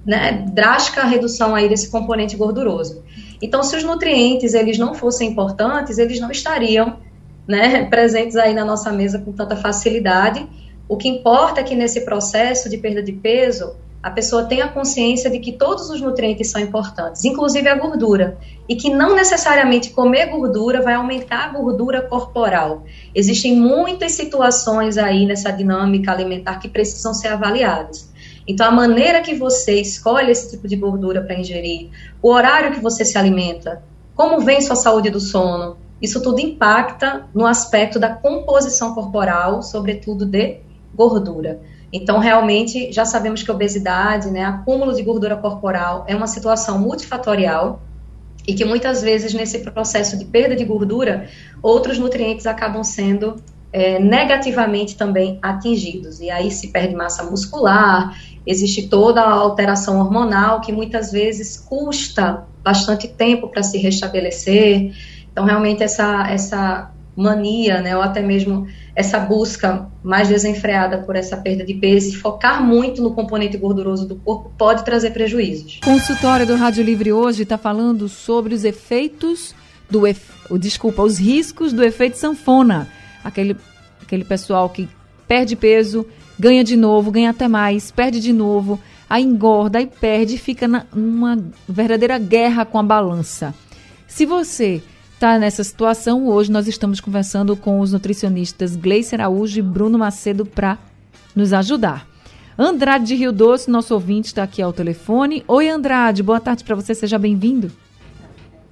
né, 0.06 0.46
drástica 0.54 1.04
redução 1.04 1.54
aí 1.54 1.68
desse 1.68 1.90
componente 1.90 2.38
gorduroso. 2.38 3.04
Então, 3.42 3.62
se 3.62 3.76
os 3.76 3.84
nutrientes 3.84 4.54
eles 4.54 4.78
não 4.78 4.94
fossem 4.94 5.30
importantes, 5.30 5.98
eles 5.98 6.22
não 6.22 6.32
estariam 6.32 6.96
né, 7.46 7.84
presentes 7.90 8.38
aí 8.38 8.54
na 8.54 8.64
nossa 8.64 8.90
mesa 8.90 9.20
com 9.20 9.34
tanta 9.34 9.58
facilidade. 9.58 10.48
O 10.88 10.96
que 10.96 11.10
importa 11.10 11.60
é 11.60 11.64
que 11.66 11.76
nesse 11.76 12.06
processo 12.06 12.70
de 12.70 12.78
perda 12.78 13.04
de 13.04 13.12
peso, 13.12 13.76
a 14.08 14.12
pessoa 14.12 14.46
tenha 14.46 14.70
consciência 14.70 15.30
de 15.30 15.38
que 15.38 15.52
todos 15.52 15.90
os 15.90 16.00
nutrientes 16.00 16.50
são 16.50 16.62
importantes, 16.62 17.26
inclusive 17.26 17.68
a 17.68 17.76
gordura, 17.76 18.38
e 18.68 18.78
que 18.78 18.90
não 18.90 19.14
necessariamente 19.14 19.90
comer 19.90 20.28
gordura 20.28 20.82
vai 20.82 20.94
aumentar 20.94 21.44
a 21.44 21.50
gordura 21.50 22.02
corporal. 22.02 22.86
Existem 23.14 23.58
muitas 23.58 24.14
situações 24.14 24.98
aí 24.98 25.26
nessa 25.26 25.52
dinâmica 25.52 26.10
alimentar 26.10 26.58
que 26.58 26.70
precisam 26.70 27.14
ser 27.14 27.28
avaliadas. 27.28 28.10
Então, 28.48 28.66
a 28.66 28.72
maneira 28.72 29.22
que 29.22 29.36
você 29.36 29.74
escolhe 29.82 30.32
esse 30.32 30.52
tipo 30.52 30.70
de 30.70 30.78
gordura 30.78 31.22
para 31.22 31.38
ingerir, 31.38 31.90
o 32.22 32.32
horário 32.32 32.72
que 32.72 32.80
você 32.80 33.04
se 33.04 33.18
alimenta, 33.18 33.84
como 34.16 34.40
vem 34.40 34.62
sua 34.62 34.78
saúde 34.78 35.10
do 35.10 35.20
sono, 35.20 35.76
isso 36.02 36.22
tudo 36.22 36.40
impacta 36.40 37.28
no 37.34 37.46
aspecto 37.46 38.00
da 38.00 38.16
composição 38.16 38.96
corporal, 38.96 39.62
sobretudo 39.62 40.26
de 40.26 40.60
gordura. 40.96 41.60
Então, 41.91 42.20
realmente, 42.20 42.91
já 42.91 43.06
sabemos 43.06 43.44
que 43.44 43.51
obesidade, 43.51 44.29
né, 44.29 44.44
acúmulo 44.44 44.94
de 44.94 45.01
gordura 45.03 45.38
corporal, 45.38 46.06
é 46.08 46.15
uma 46.15 46.27
situação 46.27 46.79
multifatorial 46.79 47.82
e 48.46 48.53
que 48.53 48.65
muitas 48.65 49.01
vezes, 49.01 49.34
nesse 49.34 49.60
processo 49.60 50.17
de 50.17 50.25
perda 50.25 50.56
de 50.56 50.63
gordura, 50.63 51.29
outros 51.62 51.98
nutrientes 51.98 52.46
acabam 52.46 52.84
sendo 52.84 53.36
é, 53.72 54.00
negativamente 54.00 54.96
também 54.96 55.38
atingidos. 55.41 56.20
E 56.22 56.29
aí 56.29 56.50
se 56.50 56.70
perde 56.70 56.96
massa 56.96 57.24
muscular, 57.24 58.17
existe 58.46 58.88
toda 58.88 59.22
a 59.22 59.34
alteração 59.34 60.00
hormonal 60.00 60.62
que 60.62 60.72
muitas 60.72 61.12
vezes 61.12 61.58
custa 61.58 62.46
bastante 62.63 63.08
tempo 63.08 63.50
para 63.50 63.63
se 63.63 63.77
restabelecer. 63.77 64.94
Então, 65.32 65.46
realmente, 65.46 65.84
essa, 65.84 66.27
essa 66.29 66.91
mania, 67.18 67.82
né, 67.82 67.96
ou 67.98 68.04
até 68.04 68.22
mesmo 68.22 68.68
essa 68.96 69.20
busca 69.20 69.90
mais 70.04 70.28
desenfreada 70.28 71.00
por 71.00 71.16
essa 71.16 71.36
perda 71.36 71.66
de 71.66 71.74
peso 71.74 72.10
e 72.10 72.16
focar 72.16 72.64
muito 72.64 73.02
no 73.02 73.16
componente 73.16 73.58
gorduroso 73.58 74.08
do 74.08 74.16
corpo 74.18 74.52
pode 74.56 74.86
trazer 74.86 75.10
prejuízos. 75.10 75.80
O 75.82 75.86
consultório 75.86 76.46
do 76.46 76.56
Rádio 76.56 76.84
Livre 76.84 77.12
hoje 77.12 77.42
está 77.42 77.58
falando 77.58 78.08
sobre 78.08 78.54
os 78.54 78.64
efeitos 78.64 79.56
do, 79.90 80.02
desculpa, 80.60 81.02
os 81.02 81.18
riscos 81.18 81.74
do 81.74 81.84
efeito 81.84 82.18
sanfona. 82.18 82.88
Aquele, 83.24 83.58
aquele 84.00 84.24
pessoal 84.24 84.70
que 84.70 84.88
perde 85.28 85.56
peso, 85.56 86.06
ganha 86.38 86.64
de 86.64 86.78
novo, 86.78 87.10
ganha 87.10 87.32
até 87.32 87.48
mais, 87.48 87.90
perde 87.90 88.20
de 88.20 88.32
novo, 88.32 88.80
aí 89.10 89.24
engorda, 89.24 89.80
aí 89.80 89.88
perde, 89.88 90.38
fica 90.38 90.68
numa 90.94 91.38
verdadeira 91.68 92.20
guerra 92.20 92.64
com 92.64 92.78
a 92.78 92.84
balança. 92.84 93.56
Se 94.08 94.26
você 94.26 94.84
está 95.18 95.40
nessa 95.40 95.64
situação. 95.64 96.28
Hoje 96.28 96.52
nós 96.52 96.68
estamos 96.68 97.02
conversando 97.02 97.58
com 97.58 97.80
os 97.80 97.92
nutricionistas 97.92 98.76
Gleice 98.76 99.16
Araújo 99.16 99.58
e 99.58 99.64
Bruno 99.64 99.98
Macedo 99.98 100.46
para 100.46 100.78
nos 101.36 101.54
ajudar. 101.54 102.06
Andrade 102.56 103.06
de 103.06 103.16
Rio 103.16 103.32
Doce, 103.32 103.68
nosso 103.68 103.96
ouvinte, 103.96 104.28
está 104.28 104.44
aqui 104.44 104.62
ao 104.62 104.72
telefone. 104.72 105.44
Oi, 105.48 105.70
Andrade, 105.70 106.22
boa 106.22 106.40
tarde 106.40 106.64
para 106.64 106.76
você, 106.76 106.94
seja 106.94 107.18
bem-vindo. 107.18 107.72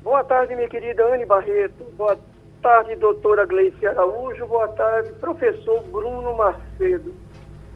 Boa 0.04 0.24
tarde, 0.24 0.56
minha 0.56 0.70
querida 0.70 1.04
Anne 1.12 1.26
Barreto. 1.26 1.84
Boa 1.98 2.16
tarde, 2.62 2.96
doutora 2.96 3.44
Gleice 3.48 3.84
Araújo. 3.88 4.46
Boa 4.46 4.68
tarde, 4.68 5.14
professor 5.14 5.82
Bruno 5.92 6.38
Macedo. 6.38 7.12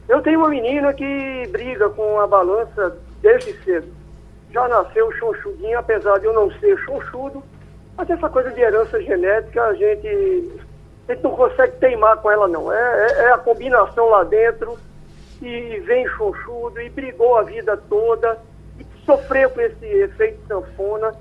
Eu 0.08 0.22
tenho 0.22 0.38
uma 0.38 0.48
menina 0.48 0.92
que 0.92 1.48
briga 1.50 1.90
com 1.90 2.20
a 2.20 2.26
balança 2.28 2.96
desde 3.20 3.52
cedo. 3.64 3.88
Já 4.52 4.68
nasceu 4.68 5.10
chonchudinha, 5.18 5.80
apesar 5.80 6.18
de 6.18 6.26
eu 6.26 6.32
não 6.32 6.52
ser 6.60 6.78
chonchudo, 6.84 7.42
mas 8.00 8.08
essa 8.08 8.30
coisa 8.30 8.50
de 8.50 8.60
herança 8.62 8.98
genética, 9.02 9.62
a 9.62 9.74
gente, 9.74 10.08
a 11.06 11.12
gente 11.12 11.22
não 11.22 11.32
consegue 11.32 11.76
teimar 11.76 12.16
com 12.16 12.30
ela, 12.30 12.48
não. 12.48 12.72
É, 12.72 12.78
é, 12.78 13.22
é 13.24 13.32
a 13.32 13.36
combinação 13.36 14.08
lá 14.08 14.24
dentro, 14.24 14.78
e 15.42 15.78
vem 15.80 16.08
chonchudo, 16.08 16.80
e 16.80 16.88
brigou 16.88 17.36
a 17.36 17.42
vida 17.42 17.76
toda, 17.76 18.38
e 18.78 18.86
sofreu 19.04 19.50
com 19.50 19.60
esse 19.60 19.84
efeito 19.84 20.40
sanfona. 20.48 21.12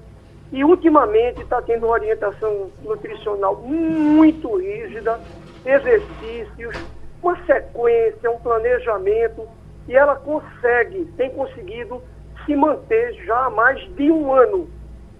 E 0.53 0.63
ultimamente 0.63 1.41
está 1.41 1.61
tendo 1.61 1.85
uma 1.85 1.95
orientação 1.95 2.71
nutricional 2.81 3.57
muito 3.57 4.55
rígida, 4.55 5.19
exercícios, 5.65 6.77
uma 7.21 7.37
sequência, 7.45 8.31
um 8.31 8.39
planejamento, 8.39 9.45
e 9.85 9.97
ela 9.97 10.15
consegue, 10.15 11.03
tem 11.17 11.29
conseguido 11.31 12.01
se 12.45 12.55
manter 12.55 13.15
já 13.25 13.47
há 13.47 13.49
mais 13.49 13.77
de 13.95 14.09
um 14.09 14.33
ano, 14.33 14.69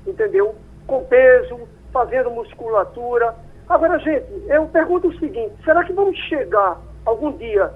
entendeu? 0.08 0.56
Com 0.90 1.06
peso, 1.06 1.68
fazendo 1.94 2.32
musculatura. 2.32 3.36
Agora, 3.70 4.00
gente, 4.00 4.26
eu 4.48 4.66
pergunto 4.68 5.08
o 5.08 5.20
seguinte: 5.20 5.54
será 5.64 5.84
que 5.86 5.94
vamos 5.94 6.18
chegar 6.28 6.78
algum 7.06 7.32
dia 7.34 7.72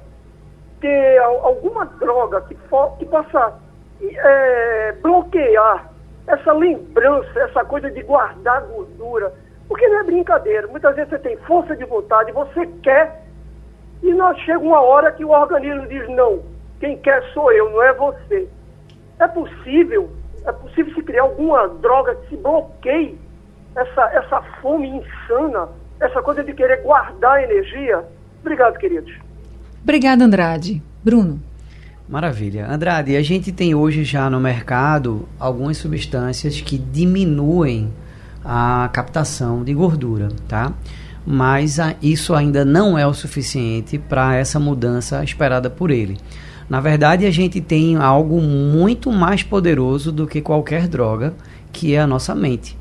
ter 0.82 1.18
alguma 1.20 1.86
droga 1.86 2.42
que, 2.42 2.56
que 2.56 3.06
possa 3.06 3.54
é, 4.02 4.92
bloquear 5.02 5.90
essa 6.28 6.52
lembrança, 6.52 7.40
essa 7.40 7.64
coisa 7.64 7.90
de 7.90 8.02
guardar 8.02 8.64
gordura? 8.64 9.32
Porque 9.70 9.88
não 9.88 10.02
é 10.02 10.04
brincadeira. 10.04 10.68
Muitas 10.68 10.96
vezes 10.96 11.12
você 11.12 11.20
tem 11.20 11.38
força 11.38 11.76
de 11.76 11.86
vontade, 11.86 12.32
você 12.34 12.68
quer, 12.82 13.24
e 14.02 14.14
nós 14.14 14.38
chega 14.40 14.60
uma 14.60 14.82
hora 14.82 15.12
que 15.12 15.24
o 15.24 15.30
organismo 15.30 15.88
diz 15.88 16.10
não. 16.10 16.42
quem 16.80 16.98
quer 16.98 17.24
sou 17.34 17.52
eu, 17.52 17.70
não 17.70 17.82
é 17.82 17.94
você. 17.94 18.50
É 19.20 19.28
possível, 19.28 20.10
é 20.46 20.52
possível 20.52 20.94
se 20.94 21.02
criar 21.02 21.24
alguma 21.24 21.68
droga 21.68 22.16
que 22.16 22.30
se 22.30 22.38
bloqueie 22.38 23.18
essa, 23.76 24.04
essa 24.14 24.42
fome 24.62 24.90
insana, 24.90 25.70
essa 26.00 26.22
coisa 26.22 26.44
de 26.44 26.54
querer 26.54 26.82
guardar 26.82 27.44
energia? 27.44 28.04
Obrigado, 28.42 28.78
queridos. 28.78 29.14
Obrigada, 29.82 30.24
Andrade. 30.24 30.82
Bruno. 31.04 31.42
Maravilha. 32.08 32.68
Andrade, 32.70 33.16
a 33.16 33.22
gente 33.22 33.52
tem 33.52 33.74
hoje 33.74 34.04
já 34.04 34.30
no 34.30 34.40
mercado 34.40 35.28
algumas 35.40 35.78
substâncias 35.78 36.60
que 36.60 36.78
diminuem 36.78 37.92
a 38.44 38.90
captação 38.92 39.64
de 39.64 39.74
gordura, 39.74 40.30
tá? 40.48 40.74
Mas 41.26 41.80
a, 41.80 41.96
isso 42.02 42.36
ainda 42.36 42.66
não 42.66 43.00
é 43.00 43.08
o 43.08 43.14
suficiente 43.14 43.98
para 43.98 44.36
essa 44.36 44.60
mudança 44.60 45.24
esperada 45.24 45.70
por 45.70 45.90
ele. 45.90 46.18
Na 46.70 46.80
verdade, 46.80 47.26
a 47.26 47.32
gente 47.32 47.60
tem 47.62 47.96
algo 47.96 48.42
muito 48.42 49.12
mais 49.12 49.44
poderoso 49.44 50.12
do 50.12 50.26
que 50.26 50.42
qualquer 50.42 50.88
droga, 50.88 51.34
que 51.72 51.94
é 51.94 52.00
a 52.00 52.08
nossa 52.08 52.34
mente. 52.34 52.78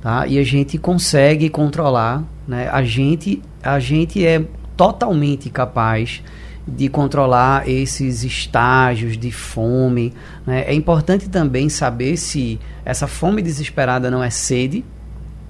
Tá? 0.00 0.26
E 0.26 0.38
a 0.38 0.44
gente 0.44 0.78
consegue 0.78 1.48
controlar, 1.48 2.24
né? 2.46 2.68
A 2.70 2.82
gente, 2.82 3.42
a 3.62 3.78
gente 3.78 4.24
é 4.24 4.44
totalmente 4.76 5.50
capaz 5.50 6.22
de 6.66 6.88
controlar 6.88 7.68
esses 7.68 8.22
estágios 8.22 9.16
de 9.18 9.30
fome. 9.30 10.12
Né? 10.46 10.64
É 10.66 10.74
importante 10.74 11.28
também 11.28 11.68
saber 11.68 12.16
se 12.16 12.58
essa 12.84 13.06
fome 13.06 13.42
desesperada 13.42 14.10
não 14.10 14.22
é 14.22 14.30
sede. 14.30 14.84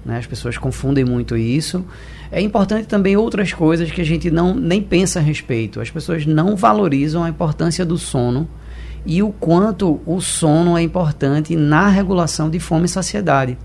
Né? 0.05 0.17
As 0.17 0.25
pessoas 0.25 0.57
confundem 0.57 1.05
muito 1.05 1.37
isso. 1.37 1.85
É 2.31 2.39
importante 2.41 2.87
também 2.87 3.17
outras 3.17 3.51
coisas 3.51 3.91
que 3.91 3.99
a 3.99 4.05
gente 4.05 4.31
não 4.31 4.55
nem 4.55 4.81
pensa 4.81 5.19
a 5.19 5.21
respeito. 5.21 5.81
As 5.81 5.89
pessoas 5.89 6.25
não 6.25 6.55
valorizam 6.55 7.23
a 7.23 7.29
importância 7.29 7.85
do 7.85 7.97
sono 7.97 8.47
e 9.05 9.21
o 9.21 9.31
quanto 9.31 9.99
o 10.05 10.21
sono 10.21 10.77
é 10.77 10.81
importante 10.81 11.55
na 11.55 11.89
regulação 11.89 12.49
de 12.49 12.59
fome 12.59 12.85
e 12.85 12.89
saciedade. 12.89 13.57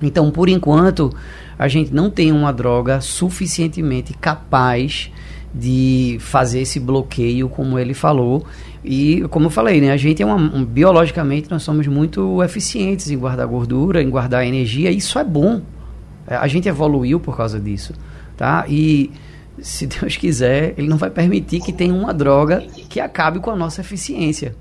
Então, 0.00 0.30
por 0.30 0.48
enquanto, 0.48 1.12
a 1.58 1.66
gente 1.66 1.92
não 1.92 2.10
tem 2.10 2.30
uma 2.30 2.52
droga 2.52 3.00
suficientemente 3.00 4.14
capaz 4.14 5.10
de 5.54 6.18
fazer 6.20 6.60
esse 6.60 6.78
bloqueio, 6.78 7.48
como 7.48 7.78
ele 7.78 7.94
falou. 7.94 8.44
E 8.84 9.22
como 9.30 9.46
eu 9.46 9.50
falei, 9.50 9.80
né, 9.80 9.90
a 9.90 9.96
gente 9.96 10.22
é 10.22 10.26
uma, 10.26 10.36
um, 10.36 10.64
biologicamente 10.64 11.50
nós 11.50 11.62
somos 11.62 11.86
muito 11.86 12.42
eficientes 12.42 13.10
em 13.10 13.18
guardar 13.18 13.46
gordura, 13.46 14.02
em 14.02 14.10
guardar 14.10 14.46
energia, 14.46 14.90
isso 14.90 15.18
é 15.18 15.24
bom. 15.24 15.62
É, 16.26 16.36
a 16.36 16.46
gente 16.46 16.68
evoluiu 16.68 17.20
por 17.20 17.36
causa 17.36 17.60
disso, 17.60 17.92
tá? 18.36 18.64
E 18.68 19.10
se 19.60 19.86
Deus 19.88 20.16
quiser, 20.16 20.74
ele 20.76 20.88
não 20.88 20.96
vai 20.96 21.10
permitir 21.10 21.60
que 21.60 21.72
tenha 21.72 21.94
uma 21.94 22.12
droga 22.12 22.60
que 22.88 23.00
acabe 23.00 23.40
com 23.40 23.50
a 23.50 23.56
nossa 23.56 23.80
eficiência. 23.80 24.54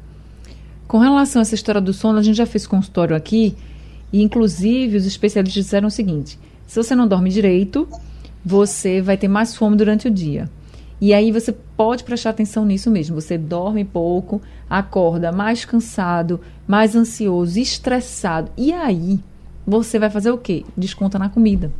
Com 0.88 1.00
relação 1.00 1.39
a 1.39 1.43
essa 1.43 1.55
história 1.55 1.81
do 1.81 1.93
sono, 1.93 2.19
a 2.19 2.24
gente 2.24 2.36
já 2.36 2.45
fez 2.45 2.67
consultório 2.67 3.15
aqui, 3.15 3.55
e 4.13 4.22
inclusive 4.22 4.98
os 4.98 5.05
especialistas 5.05 5.63
disseram 5.63 5.88
o 5.88 5.91
seguinte: 5.91 6.39
se 6.67 6.75
você 6.75 6.95
não 6.95 7.07
dorme 7.07 7.29
direito, 7.29 7.88
você 8.43 9.01
vai 9.01 9.17
ter 9.17 9.27
mais 9.27 9.55
fome 9.55 9.75
durante 9.75 10.07
o 10.07 10.12
dia. 10.12 10.50
E 11.01 11.13
aí 11.13 11.31
você 11.31 11.51
pode 11.51 12.03
prestar 12.03 12.29
atenção 12.29 12.65
nisso 12.65 12.89
mesmo. 12.89 13.19
Você 13.19 13.38
dorme 13.38 13.84
pouco, 13.84 14.41
acorda 14.69 15.31
mais 15.31 15.65
cansado, 15.65 16.39
mais 16.65 16.95
ansioso, 16.95 17.60
estressado. 17.60 18.50
E 18.55 18.72
aí 18.72 19.19
você 19.65 19.98
vai 20.00 20.10
fazer 20.10 20.31
o 20.31 20.38
quê? 20.38 20.65
Desconta 20.75 21.17
na 21.17 21.29
comida. 21.29 21.72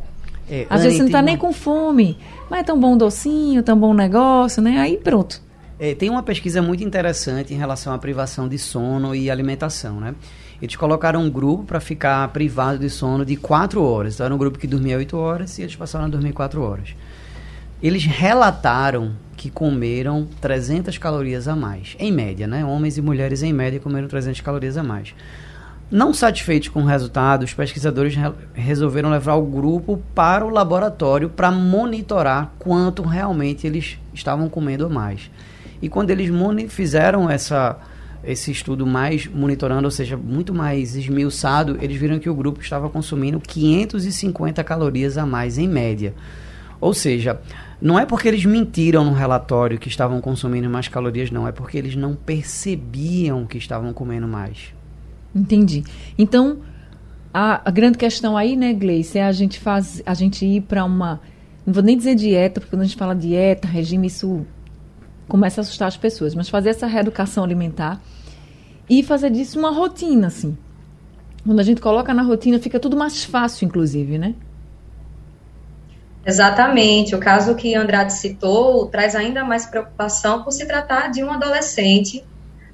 É, 0.48 0.66
Às 0.70 0.82
vezes 0.82 0.96
você 0.96 1.02
não 1.02 1.08
está 1.08 1.22
nem 1.22 1.36
com 1.36 1.52
fome, 1.52 2.16
mas 2.48 2.60
é 2.60 2.62
tão 2.62 2.78
bom 2.78 2.96
docinho, 2.96 3.62
tão 3.62 3.78
bom 3.78 3.92
negócio, 3.92 4.62
né? 4.62 4.78
Aí 4.78 4.96
pronto. 4.96 5.42
É, 5.78 5.94
tem 5.94 6.08
uma 6.08 6.22
pesquisa 6.22 6.62
muito 6.62 6.82
interessante 6.82 7.52
em 7.52 7.56
relação 7.56 7.92
à 7.92 7.98
privação 7.98 8.48
de 8.48 8.58
sono 8.58 9.14
e 9.14 9.30
alimentação, 9.30 10.00
né? 10.00 10.14
Eles 10.60 10.74
colocaram 10.74 11.22
um 11.22 11.30
grupo 11.30 11.64
para 11.64 11.80
ficar 11.80 12.26
privado 12.28 12.78
de 12.78 12.88
sono 12.88 13.26
de 13.26 13.36
4 13.36 13.82
horas. 13.82 14.14
Então, 14.14 14.24
era 14.24 14.34
um 14.34 14.38
grupo 14.38 14.58
que 14.58 14.66
dormia 14.66 14.96
8 14.96 15.16
horas 15.16 15.58
e 15.58 15.62
eles 15.62 15.76
passaram 15.76 16.06
a 16.06 16.08
dormir 16.08 16.32
4 16.32 16.62
horas. 16.62 16.94
Eles 17.82 18.04
relataram 18.04 19.12
que 19.36 19.50
comeram 19.50 20.26
300 20.40 20.96
calorias 20.96 21.46
a 21.46 21.54
mais, 21.54 21.94
em 21.98 22.10
média, 22.10 22.46
né? 22.46 22.64
Homens 22.64 22.96
e 22.96 23.02
mulheres 23.02 23.42
em 23.42 23.52
média 23.52 23.78
comeram 23.78 24.08
300 24.08 24.40
calorias 24.40 24.78
a 24.78 24.82
mais. 24.82 25.14
Não 25.88 26.12
satisfeitos 26.12 26.68
com 26.68 26.82
o 26.82 26.86
resultado, 26.86 27.44
os 27.44 27.54
pesquisadores 27.54 28.16
re 28.16 28.32
resolveram 28.54 29.08
levar 29.08 29.34
o 29.34 29.46
grupo 29.46 30.02
para 30.16 30.44
o 30.44 30.50
laboratório 30.50 31.28
para 31.28 31.52
monitorar 31.52 32.52
quanto 32.58 33.02
realmente 33.02 33.68
eles 33.68 33.96
estavam 34.12 34.48
comendo 34.48 34.90
mais. 34.90 35.30
E 35.80 35.88
quando 35.88 36.10
eles 36.10 36.28
fizeram 36.72 37.30
essa, 37.30 37.78
esse 38.24 38.50
estudo 38.50 38.84
mais 38.84 39.28
monitorando, 39.28 39.84
ou 39.84 39.90
seja, 39.92 40.16
muito 40.16 40.52
mais 40.52 40.96
esmiuçado, 40.96 41.78
eles 41.80 41.96
viram 41.96 42.18
que 42.18 42.28
o 42.28 42.34
grupo 42.34 42.60
estava 42.60 42.90
consumindo 42.90 43.38
550 43.38 44.64
calorias 44.64 45.16
a 45.16 45.24
mais 45.24 45.56
em 45.56 45.68
média. 45.68 46.12
Ou 46.80 46.92
seja, 46.92 47.40
não 47.80 47.96
é 47.96 48.04
porque 48.04 48.26
eles 48.26 48.44
mentiram 48.44 49.04
no 49.04 49.12
relatório 49.12 49.78
que 49.78 49.88
estavam 49.88 50.20
consumindo 50.20 50.68
mais 50.68 50.88
calorias, 50.88 51.30
não. 51.30 51.46
É 51.46 51.52
porque 51.52 51.78
eles 51.78 51.94
não 51.94 52.16
percebiam 52.16 53.46
que 53.46 53.56
estavam 53.56 53.92
comendo 53.92 54.26
mais. 54.26 54.75
Entendi. 55.36 55.84
Então, 56.16 56.58
a, 57.32 57.68
a 57.68 57.70
grande 57.70 57.98
questão 57.98 58.36
aí, 58.36 58.56
né, 58.56 58.72
Gleice, 58.72 59.18
é 59.18 59.24
a 59.24 59.32
gente, 59.32 59.60
faz, 59.60 60.02
a 60.06 60.14
gente 60.14 60.46
ir 60.46 60.62
para 60.62 60.84
uma. 60.84 61.20
Não 61.66 61.74
vou 61.74 61.82
nem 61.82 61.96
dizer 61.96 62.14
dieta, 62.14 62.60
porque 62.60 62.74
quando 62.74 62.82
a 62.82 62.86
gente 62.86 62.96
fala 62.96 63.14
dieta, 63.14 63.68
regime, 63.68 64.06
isso 64.06 64.46
começa 65.28 65.60
a 65.60 65.62
assustar 65.62 65.88
as 65.88 65.96
pessoas. 65.96 66.34
Mas 66.34 66.48
fazer 66.48 66.70
essa 66.70 66.86
reeducação 66.86 67.44
alimentar 67.44 68.00
e 68.88 69.02
fazer 69.02 69.30
disso 69.30 69.58
uma 69.58 69.70
rotina, 69.70 70.28
assim. 70.28 70.56
Quando 71.44 71.60
a 71.60 71.62
gente 71.62 71.80
coloca 71.80 72.14
na 72.14 72.22
rotina, 72.22 72.58
fica 72.58 72.80
tudo 72.80 72.96
mais 72.96 73.24
fácil, 73.24 73.66
inclusive, 73.66 74.16
né? 74.16 74.34
Exatamente. 76.24 77.14
O 77.14 77.18
caso 77.18 77.54
que 77.54 77.74
Andrade 77.74 78.14
citou 78.14 78.86
traz 78.86 79.14
ainda 79.14 79.44
mais 79.44 79.66
preocupação 79.66 80.42
por 80.42 80.52
se 80.52 80.66
tratar 80.66 81.08
de 81.08 81.22
um 81.22 81.30
adolescente. 81.30 82.24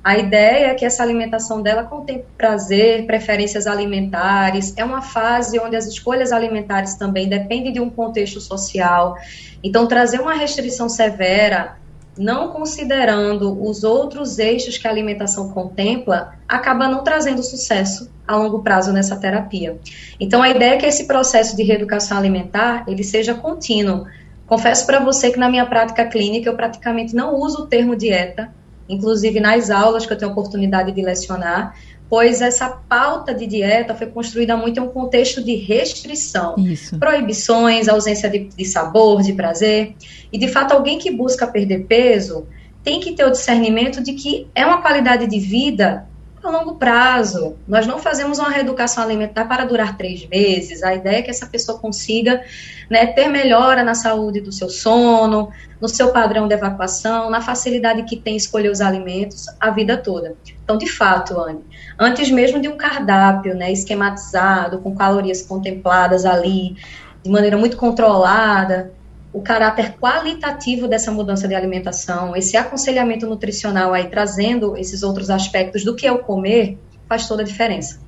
A 0.05 0.19
ideia 0.19 0.67
é 0.67 0.75
que 0.75 0.85
essa 0.85 1.03
alimentação 1.03 1.63
dela 1.63 1.85
contém 1.85 2.25
prazer, 2.37 3.07
preferências 3.07 3.69
alimentares. 3.69 4.75
É 4.77 4.85
uma 4.85 5.01
fase 5.01 5.61
onde 5.61 5.77
as 5.77 5.87
escolhas 5.87 6.33
alimentares 6.33 6.95
também 6.97 7.29
dependem 7.29 7.73
de 7.73 7.81
um 7.81 7.89
contexto 7.89 8.41
social. 8.41 9.17
Então, 9.63 9.87
trazer 9.87 10.21
uma 10.21 10.35
restrição 10.35 10.89
severa 10.89 11.77
não 12.19 12.51
considerando 12.51 13.63
os 13.67 13.85
outros 13.85 14.39
eixos 14.39 14.77
que 14.77 14.87
a 14.87 14.91
alimentação 14.91 15.49
contempla, 15.51 16.35
acaba 16.47 16.87
não 16.87 17.03
trazendo 17.03 17.43
sucesso 17.43 18.11
a 18.27 18.37
longo 18.37 18.63
prazo 18.63 18.93
nessa 18.93 19.17
terapia. 19.17 19.79
Então, 20.21 20.43
a 20.43 20.51
ideia 20.51 20.75
é 20.75 20.77
que 20.77 20.87
esse 20.87 21.07
processo 21.07 21.57
de 21.57 21.63
reeducação 21.63 22.19
alimentar, 22.19 22.85
ele 22.87 23.03
seja 23.03 23.35
contínuo. 23.35 24.07
Confesso 24.47 24.85
para 24.85 25.01
você 25.01 25.31
que 25.31 25.39
na 25.39 25.49
minha 25.49 25.65
prática 25.65 26.05
clínica 26.05 26.51
eu 26.51 26.57
praticamente 26.57 27.15
não 27.15 27.35
uso 27.37 27.63
o 27.63 27.67
termo 27.67 27.97
dieta, 27.97 28.53
inclusive 28.89 29.41
nas 29.41 29.71
aulas 29.71 30.07
que 30.07 30.13
eu 30.13 30.19
tenho 30.19 30.31
oportunidade 30.31 30.93
de 30.93 31.03
lecionar, 31.03 31.75
pois 32.09 32.43
essa 32.43 32.69
pauta 32.69 33.33
de 33.33 33.47
dieta 33.47 33.95
foi 33.95 34.07
construída 34.07 34.55
muito 34.55 34.79
em 34.79 34.83
um 34.83 34.89
contexto 34.89 35.43
de 35.43 35.55
restrição, 35.55 36.57
Isso. 36.59 36.99
proibições, 36.99 37.89
ausência 37.89 38.29
de, 38.29 38.51
de 38.55 38.65
sabor, 38.67 39.23
de 39.23 39.33
prazer. 39.33 39.95
E, 40.31 40.37
de 40.37 40.47
fato, 40.49 40.73
alguém 40.73 40.99
que 40.99 41.11
busca 41.11 41.47
perder 41.47 41.87
peso 41.87 42.47
tem 42.85 43.01
que 43.01 43.13
ter 43.13 43.25
o 43.25 43.31
discernimento 43.31 44.03
de 44.03 44.13
que 44.13 44.47
é 44.55 44.67
uma 44.67 44.83
qualidade 44.83 45.27
de 45.27 45.39
vida 45.39 46.07
a 46.43 46.51
longo 46.51 46.75
prazo. 46.75 47.57
Nós 47.67 47.87
não 47.87 47.99
fazemos 47.99 48.39
uma 48.39 48.51
reeducação 48.51 49.05
alimentar 49.05 49.45
para 49.47 49.65
durar 49.65 49.97
três 49.97 50.27
meses. 50.29 50.83
A 50.83 50.95
ideia 50.95 51.19
é 51.19 51.23
que 51.23 51.31
essa 51.31 51.47
pessoa 51.47 51.79
consiga 51.79 52.43
né, 52.91 53.07
ter 53.07 53.29
melhora 53.29 53.83
na 53.83 53.95
saúde 53.95 54.41
do 54.41 54.51
seu 54.51 54.69
sono, 54.69 55.51
no 55.81 55.89
seu 55.89 56.13
padrão 56.13 56.49
de 56.49 56.55
evacuação, 56.55 57.31
na 57.31 57.41
facilidade 57.41 58.03
que 58.05 58.17
tem 58.17 58.37
escolher 58.37 58.71
os 58.71 58.81
alimentos 58.81 59.47
a 59.61 59.71
vida 59.71 59.97
toda. 59.97 60.35
Então, 60.65 60.77
de 60.77 60.89
fato, 60.91 61.39
Anne, 61.41 61.65
antes 61.99 62.31
mesmo 62.31 62.61
de 62.61 62.69
um 62.69 62.77
cardápio 62.77 63.55
né, 63.55 63.71
esquematizado, 63.73 64.79
com 64.79 64.95
calorias 64.95 65.43
contempladas 65.43 66.25
ali, 66.25 66.77
de 67.23 67.31
maneira 67.31 67.57
muito 67.57 67.77
controlada, 67.77 68.93
o 69.33 69.41
caráter 69.41 69.95
qualitativo 69.99 70.87
dessa 70.87 71.11
mudança 71.11 71.49
de 71.49 71.55
alimentação, 71.55 72.37
esse 72.37 72.57
aconselhamento 72.57 73.27
nutricional 73.27 73.95
aí 73.95 74.07
trazendo 74.09 74.77
esses 74.77 75.03
outros 75.03 75.31
aspectos 75.31 75.85
do 75.85 75.97
que 75.97 76.07
é 76.07 76.13
o 76.13 76.19
comer, 76.19 76.77
faz 77.09 77.27
toda 77.27 77.43
a 77.43 77.45
diferença. 77.45 78.01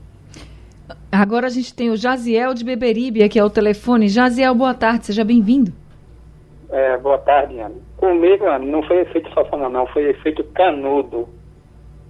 Agora 1.11 1.47
a 1.47 1.51
gente 1.51 1.73
tem 1.73 1.91
o 1.91 1.97
Jaziel 1.97 2.53
de 2.53 2.65
Beberibe 2.65 3.23
aqui 3.23 3.39
ao 3.39 3.49
telefone. 3.49 4.09
Jaziel, 4.09 4.55
boa 4.55 4.75
tarde, 4.75 5.07
seja 5.07 5.25
bem-vindo. 5.25 5.73
É, 6.71 6.99
boa 6.99 7.19
tarde, 7.19 7.59
Ana. 7.59 7.75
Comigo, 7.97 8.45
Ana, 8.47 8.65
não 8.65 8.83
foi 8.83 9.01
efeito 9.01 9.33
safona, 9.33 9.69
não, 9.69 9.87
foi 9.87 10.11
efeito 10.11 10.43
canudo. 10.53 11.29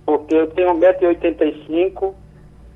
Porque 0.07 0.35
eu 0.35 0.46
tenho 0.48 0.74
1,85m, 0.74 2.14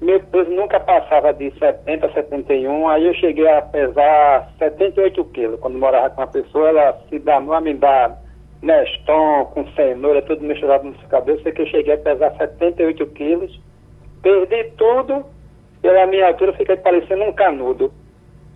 meu 0.01 0.21
peso 0.21 0.51
nunca 0.51 0.79
passava 0.79 1.33
de 1.33 1.51
70 1.59 2.07
a 2.07 2.13
71, 2.13 2.89
aí 2.89 3.07
eu 3.07 3.15
cheguei 3.15 3.49
a 3.49 3.63
pesar 3.63 4.49
78 4.59 5.25
quilos. 5.27 5.61
Quando 5.61 5.79
morava 5.79 6.11
com 6.11 6.21
uma 6.21 6.27
pessoa, 6.27 6.69
ela 6.69 6.99
se 7.09 7.19
danou 7.19 7.53
a 7.53 7.61
me 7.61 7.75
dar 7.75 8.17
Neston, 8.63 9.47
com 9.47 9.67
cenoura, 9.73 10.23
tudo 10.23 10.45
misturado 10.45 10.85
no 10.85 10.99
seu 10.99 11.09
cabelo. 11.09 11.41
Sei 11.43 11.53
que 11.53 11.63
eu 11.63 11.67
cheguei 11.67 11.95
a 11.95 11.99
pesar 11.99 12.33
78 12.37 13.07
quilos. 13.09 13.61
Perdi 14.23 14.65
tudo, 14.77 15.25
pela 15.83 16.07
minha 16.07 16.29
altura 16.29 16.53
fiquei 16.53 16.77
parecendo 16.77 17.25
um 17.25 17.33
canudo. 17.33 17.93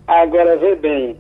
Agora, 0.07 0.57
vê 0.57 0.75
bem, 0.77 1.17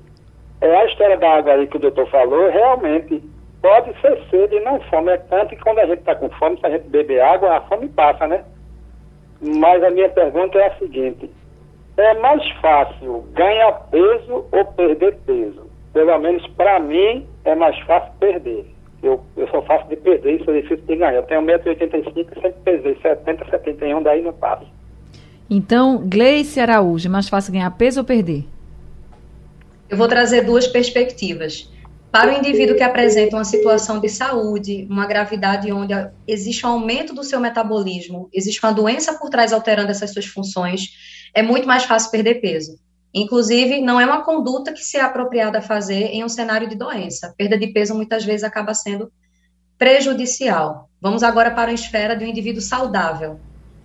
é 0.60 0.76
a 0.76 0.86
história 0.86 1.16
da 1.16 1.36
água 1.36 1.54
aí 1.54 1.66
que 1.66 1.76
o 1.76 1.80
doutor 1.80 2.08
falou, 2.08 2.48
realmente 2.48 3.22
pode 3.60 3.92
ser 4.00 4.20
sede 4.30 4.56
e 4.56 4.60
não 4.60 4.80
fome. 4.82 5.10
É 5.10 5.16
tanto 5.16 5.50
que 5.50 5.62
quando 5.62 5.80
a 5.80 5.86
gente 5.86 6.00
está 6.00 6.14
com 6.14 6.28
fome, 6.30 6.58
se 6.58 6.66
a 6.66 6.70
gente 6.70 6.88
beber 6.88 7.20
água, 7.20 7.56
a 7.56 7.60
fome 7.62 7.88
passa, 7.88 8.26
né? 8.26 8.44
Mas 9.42 9.82
a 9.82 9.90
minha 9.90 10.08
pergunta 10.08 10.56
é 10.58 10.68
a 10.68 10.78
seguinte: 10.78 11.28
é 11.96 12.14
mais 12.20 12.48
fácil 12.60 13.26
ganhar 13.34 13.72
peso 13.90 14.44
ou 14.52 14.64
perder 14.76 15.18
peso? 15.26 15.66
Pelo 15.92 16.18
menos 16.18 16.46
para 16.56 16.78
mim 16.78 17.26
é 17.44 17.54
mais 17.54 17.78
fácil 17.80 18.12
perder. 18.20 18.64
Eu, 19.02 19.20
eu 19.36 19.48
sou 19.48 19.62
fácil 19.62 19.88
de 19.88 19.96
perder, 19.96 20.40
isso 20.40 20.48
é 20.50 20.60
difícil 20.60 20.86
de 20.86 20.96
ganhar. 20.96 21.14
Eu 21.14 21.24
tenho 21.24 21.42
1,85m 21.42 22.28
e 22.36 22.40
sempre 22.40 22.52
pesei 22.64 22.96
70, 23.02 23.44
71, 23.50 24.02
daí 24.02 24.22
não 24.22 24.32
passo. 24.32 24.66
Então, 25.50 26.02
Gleice 26.06 26.60
Araújo, 26.60 27.08
é 27.08 27.10
mais 27.10 27.28
fácil 27.28 27.52
ganhar 27.52 27.70
peso 27.72 28.00
ou 28.00 28.06
perder? 28.06 28.44
Eu 29.90 29.98
vou 29.98 30.08
trazer 30.08 30.42
duas 30.42 30.66
perspectivas. 30.66 31.70
Para 32.12 32.30
o 32.30 32.36
indivíduo 32.36 32.76
que 32.76 32.82
apresenta 32.82 33.36
uma 33.36 33.44
situação 33.44 33.98
de 33.98 34.06
saúde, 34.06 34.86
uma 34.90 35.06
gravidade 35.06 35.72
onde 35.72 35.94
existe 36.28 36.66
um 36.66 36.68
aumento 36.68 37.14
do 37.14 37.24
seu 37.24 37.40
metabolismo, 37.40 38.28
existe 38.34 38.62
uma 38.62 38.70
doença 38.70 39.14
por 39.14 39.30
trás 39.30 39.50
alterando 39.50 39.90
essas 39.90 40.12
suas 40.12 40.26
funções, 40.26 40.90
é 41.34 41.42
muito 41.42 41.66
mais 41.66 41.84
fácil 41.84 42.10
perder 42.10 42.34
peso. 42.42 42.78
Inclusive, 43.14 43.80
não 43.80 43.98
é 43.98 44.04
uma 44.04 44.22
conduta 44.22 44.74
que 44.74 44.84
se 44.84 44.98
é 44.98 45.00
apropriada 45.00 45.58
a 45.58 45.62
fazer 45.62 46.08
em 46.08 46.22
um 46.22 46.28
cenário 46.28 46.68
de 46.68 46.76
doença. 46.76 47.34
Perda 47.34 47.56
de 47.56 47.68
peso 47.68 47.94
muitas 47.94 48.26
vezes 48.26 48.44
acaba 48.44 48.74
sendo 48.74 49.10
prejudicial. 49.78 50.90
Vamos 51.00 51.22
agora 51.22 51.50
para 51.50 51.70
a 51.70 51.74
esfera 51.74 52.14
de 52.14 52.26
um 52.26 52.28
indivíduo 52.28 52.60
saudável. 52.60 53.40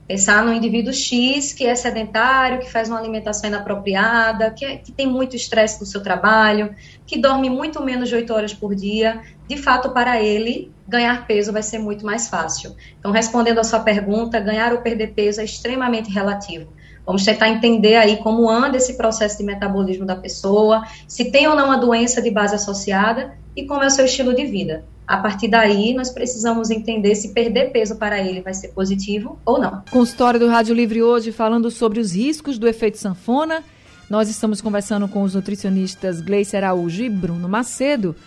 Pensar 0.08 0.42
no 0.46 0.54
indivíduo 0.54 0.94
X 0.94 1.52
que 1.52 1.66
é 1.66 1.76
sedentário, 1.76 2.60
que 2.60 2.72
faz 2.72 2.88
uma 2.88 2.98
alimentação 2.98 3.50
inapropriada, 3.50 4.52
que, 4.52 4.64
é, 4.64 4.78
que 4.78 4.90
tem 4.92 5.06
muito 5.06 5.36
estresse 5.36 5.78
do 5.78 5.86
seu 5.86 6.02
trabalho, 6.02 6.74
que 7.06 7.18
dorme 7.18 7.50
muito 7.50 7.84
menos 7.84 8.08
de 8.08 8.16
8 8.16 8.34
horas 8.34 8.54
por 8.54 8.74
dia. 8.74 9.22
De 9.50 9.58
fato, 9.58 9.90
para 9.90 10.22
ele, 10.22 10.72
ganhar 10.88 11.28
peso 11.28 11.52
vai 11.52 11.62
ser 11.62 11.80
muito 11.80 12.06
mais 12.06 12.30
fácil. 12.30 12.74
Então, 12.98 13.12
respondendo 13.12 13.60
a 13.60 13.66
sua 13.66 13.82
pergunta, 13.82 14.40
ganhar 14.40 14.72
ou 14.72 14.80
perder 14.80 15.14
peso 15.14 15.42
é 15.42 15.44
extremamente 15.44 16.10
relativo. 16.10 16.72
Vamos 17.06 17.26
tentar 17.26 17.50
entender 17.50 17.96
aí 17.96 18.18
como 18.18 18.50
anda 18.50 18.78
esse 18.78 18.96
processo 18.96 19.38
de 19.38 19.44
metabolismo 19.44 20.06
da 20.06 20.16
pessoa, 20.16 20.84
se 21.06 21.32
tem 21.32 21.48
ou 21.48 21.56
não 21.56 21.70
a 21.70 21.78
doença 21.78 22.22
de 22.22 22.32
base 22.32 22.56
associada 22.56 23.38
e 23.56 23.66
como 23.66 23.84
é 23.84 23.88
o 23.88 23.90
seu 23.92 24.06
estilo 24.06 24.34
de 24.34 24.46
vida. 24.46 24.86
A 25.08 25.18
partir 25.18 25.48
daí, 25.48 25.94
nós 25.94 26.10
precisamos 26.10 26.70
entender 26.70 27.16
se 27.16 27.30
perder 27.30 27.72
peso 27.72 27.96
para 27.96 28.20
ele 28.20 28.42
vai 28.42 28.54
ser 28.54 28.68
positivo 28.70 29.40
ou 29.46 29.58
não. 29.58 29.82
Consultório 29.90 30.38
do 30.38 30.50
Rádio 30.50 30.76
Livre 30.76 31.02
hoje 31.02 31.32
falando 31.32 31.72
sobre 31.72 32.02
os 32.02 32.14
riscos 32.14 32.58
do 32.58 32.68
efeito 32.68 32.98
sanfona. 32.98 33.64
Nós 34.10 34.30
estamos 34.30 34.60
conversando 34.60 35.08
com 35.08 35.24
os 35.24 35.34
nutricionistas 35.34 36.20
Gleice 36.20 36.58
Araújo 36.58 37.04
e 37.04 37.10
Bruno 37.10 37.48
Macedo. 37.48 38.18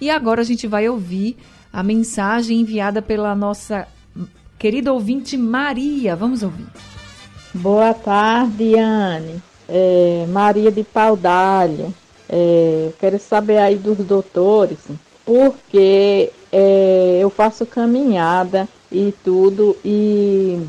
E 0.00 0.10
agora 0.10 0.40
a 0.40 0.44
gente 0.44 0.66
vai 0.66 0.88
ouvir 0.88 1.36
a 1.72 1.84
mensagem 1.84 2.60
enviada 2.60 3.00
pela 3.00 3.32
nossa 3.36 3.86
querida 4.58 4.92
ouvinte 4.92 5.36
Maria. 5.36 6.16
Vamos 6.16 6.42
ouvir. 6.42 6.66
Boa 7.54 7.94
tarde, 7.94 8.76
Anne. 8.76 9.40
É, 9.68 10.26
Maria 10.28 10.72
de 10.72 10.82
Paudalho. 10.82 11.94
É, 12.28 12.90
quero 12.98 13.20
saber 13.20 13.58
aí 13.58 13.76
dos 13.76 13.98
doutores 13.98 14.78
porque 15.24 16.30
é, 16.52 17.18
eu 17.20 17.30
faço 17.30 17.64
caminhada 17.66 18.68
e 18.90 19.12
tudo 19.24 19.76
e 19.84 20.60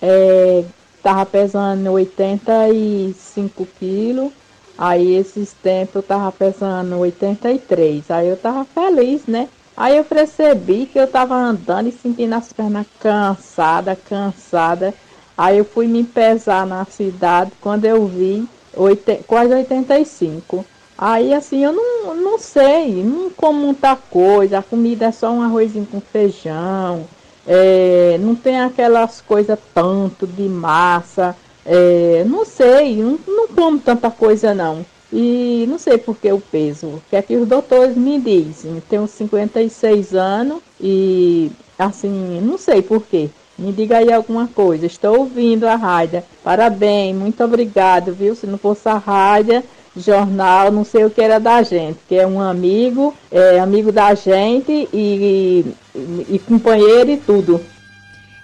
é, 0.00 0.64
tava 1.02 1.24
pesando 1.26 1.92
85 1.92 3.66
quilos, 3.78 4.32
aí 4.76 5.14
esses 5.14 5.52
tempos 5.52 5.96
eu 5.96 6.02
tava 6.02 6.32
pesando 6.32 6.98
83, 6.98 8.10
aí 8.10 8.28
eu 8.28 8.36
tava 8.36 8.64
feliz, 8.64 9.26
né? 9.26 9.48
Aí 9.76 9.96
eu 9.96 10.04
percebi 10.04 10.86
que 10.86 10.98
eu 10.98 11.06
tava 11.06 11.36
andando 11.36 11.88
e 11.88 11.92
sentindo 11.92 12.34
as 12.34 12.52
pernas 12.52 12.84
cansadas, 12.98 13.96
cansada. 14.08 14.92
Aí 15.36 15.58
eu 15.58 15.64
fui 15.64 15.86
me 15.86 16.02
pesar 16.02 16.66
na 16.66 16.84
cidade 16.84 17.52
quando 17.60 17.84
eu 17.84 18.04
vi 18.08 18.48
8, 18.74 19.22
quase 19.24 19.54
85. 19.54 20.64
Aí 20.98 21.32
assim, 21.32 21.64
eu 21.64 21.72
não, 21.72 22.14
não 22.16 22.38
sei, 22.40 23.04
não 23.04 23.30
como 23.30 23.60
muita 23.66 23.94
coisa, 23.94 24.58
a 24.58 24.62
comida 24.62 25.06
é 25.06 25.12
só 25.12 25.30
um 25.30 25.42
arrozinho 25.42 25.86
com 25.86 26.00
feijão, 26.00 27.06
é, 27.46 28.18
não 28.20 28.34
tem 28.34 28.60
aquelas 28.60 29.20
coisas 29.20 29.56
tanto 29.72 30.26
de 30.26 30.42
massa, 30.42 31.36
é, 31.64 32.24
não 32.26 32.44
sei, 32.44 32.96
não, 32.96 33.16
não 33.28 33.46
como 33.46 33.78
tanta 33.78 34.10
coisa 34.10 34.52
não. 34.52 34.84
E 35.12 35.64
não 35.68 35.78
sei 35.78 35.96
por 35.96 36.16
que 36.16 36.30
o 36.30 36.40
peso. 36.40 36.86
O 36.86 37.02
que 37.08 37.16
é 37.16 37.22
que 37.22 37.36
os 37.36 37.48
doutores 37.48 37.96
me 37.96 38.20
dizem? 38.20 38.82
Tenho 38.90 39.06
56 39.06 40.14
anos 40.14 40.60
e 40.80 41.50
assim, 41.78 42.40
não 42.42 42.58
sei 42.58 42.82
por 42.82 43.02
quê. 43.02 43.30
Me 43.58 43.72
diga 43.72 43.98
aí 43.98 44.12
alguma 44.12 44.46
coisa. 44.48 44.86
Estou 44.86 45.18
ouvindo 45.20 45.64
a 45.66 45.76
rádio. 45.76 46.22
Parabéns, 46.44 47.16
muito 47.16 47.42
obrigado, 47.42 48.12
viu? 48.12 48.34
Se 48.34 48.46
não 48.46 48.58
fosse 48.58 48.88
a 48.88 48.98
rádio, 48.98 49.62
jornal, 49.98 50.70
não 50.70 50.84
sei 50.84 51.04
o 51.04 51.10
que 51.10 51.20
era 51.20 51.38
da 51.38 51.62
gente, 51.62 51.98
que 52.08 52.14
é 52.14 52.26
um 52.26 52.40
amigo, 52.40 53.14
é 53.30 53.58
amigo 53.58 53.92
da 53.92 54.14
gente 54.14 54.88
e, 54.92 55.74
e, 55.94 56.34
e 56.34 56.38
companheiro 56.38 57.10
e 57.10 57.16
tudo. 57.16 57.60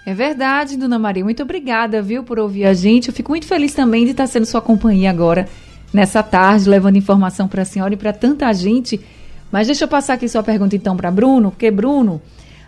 É 0.07 0.12
verdade, 0.12 0.77
Dona 0.77 0.99
Maria. 0.99 1.25
Muito 1.25 1.43
obrigada, 1.43 2.03
viu, 2.03 2.23
por 2.23 2.38
ouvir 2.38 2.67
a 2.67 2.75
gente. 2.75 3.09
Eu 3.09 3.14
fico 3.14 3.33
muito 3.33 3.47
feliz 3.47 3.73
também 3.73 4.05
de 4.05 4.11
estar 4.11 4.27
sendo 4.27 4.45
sua 4.45 4.61
companhia 4.61 5.09
agora, 5.09 5.49
nessa 5.95 6.23
tarde, 6.23 6.69
levando 6.69 6.97
informação 6.97 7.49
para 7.49 7.62
a 7.62 7.64
senhora 7.64 7.95
e 7.95 7.97
para 7.97 8.12
tanta 8.12 8.53
gente. 8.53 9.01
Mas 9.51 9.67
deixa 9.67 9.85
eu 9.85 9.88
passar 9.88 10.14
aqui 10.14 10.29
sua 10.29 10.43
pergunta 10.43 10.77
então 10.77 10.97
para 10.97 11.11
Bruno, 11.11 11.51
porque 11.51 11.71
Bruno, 11.71 12.21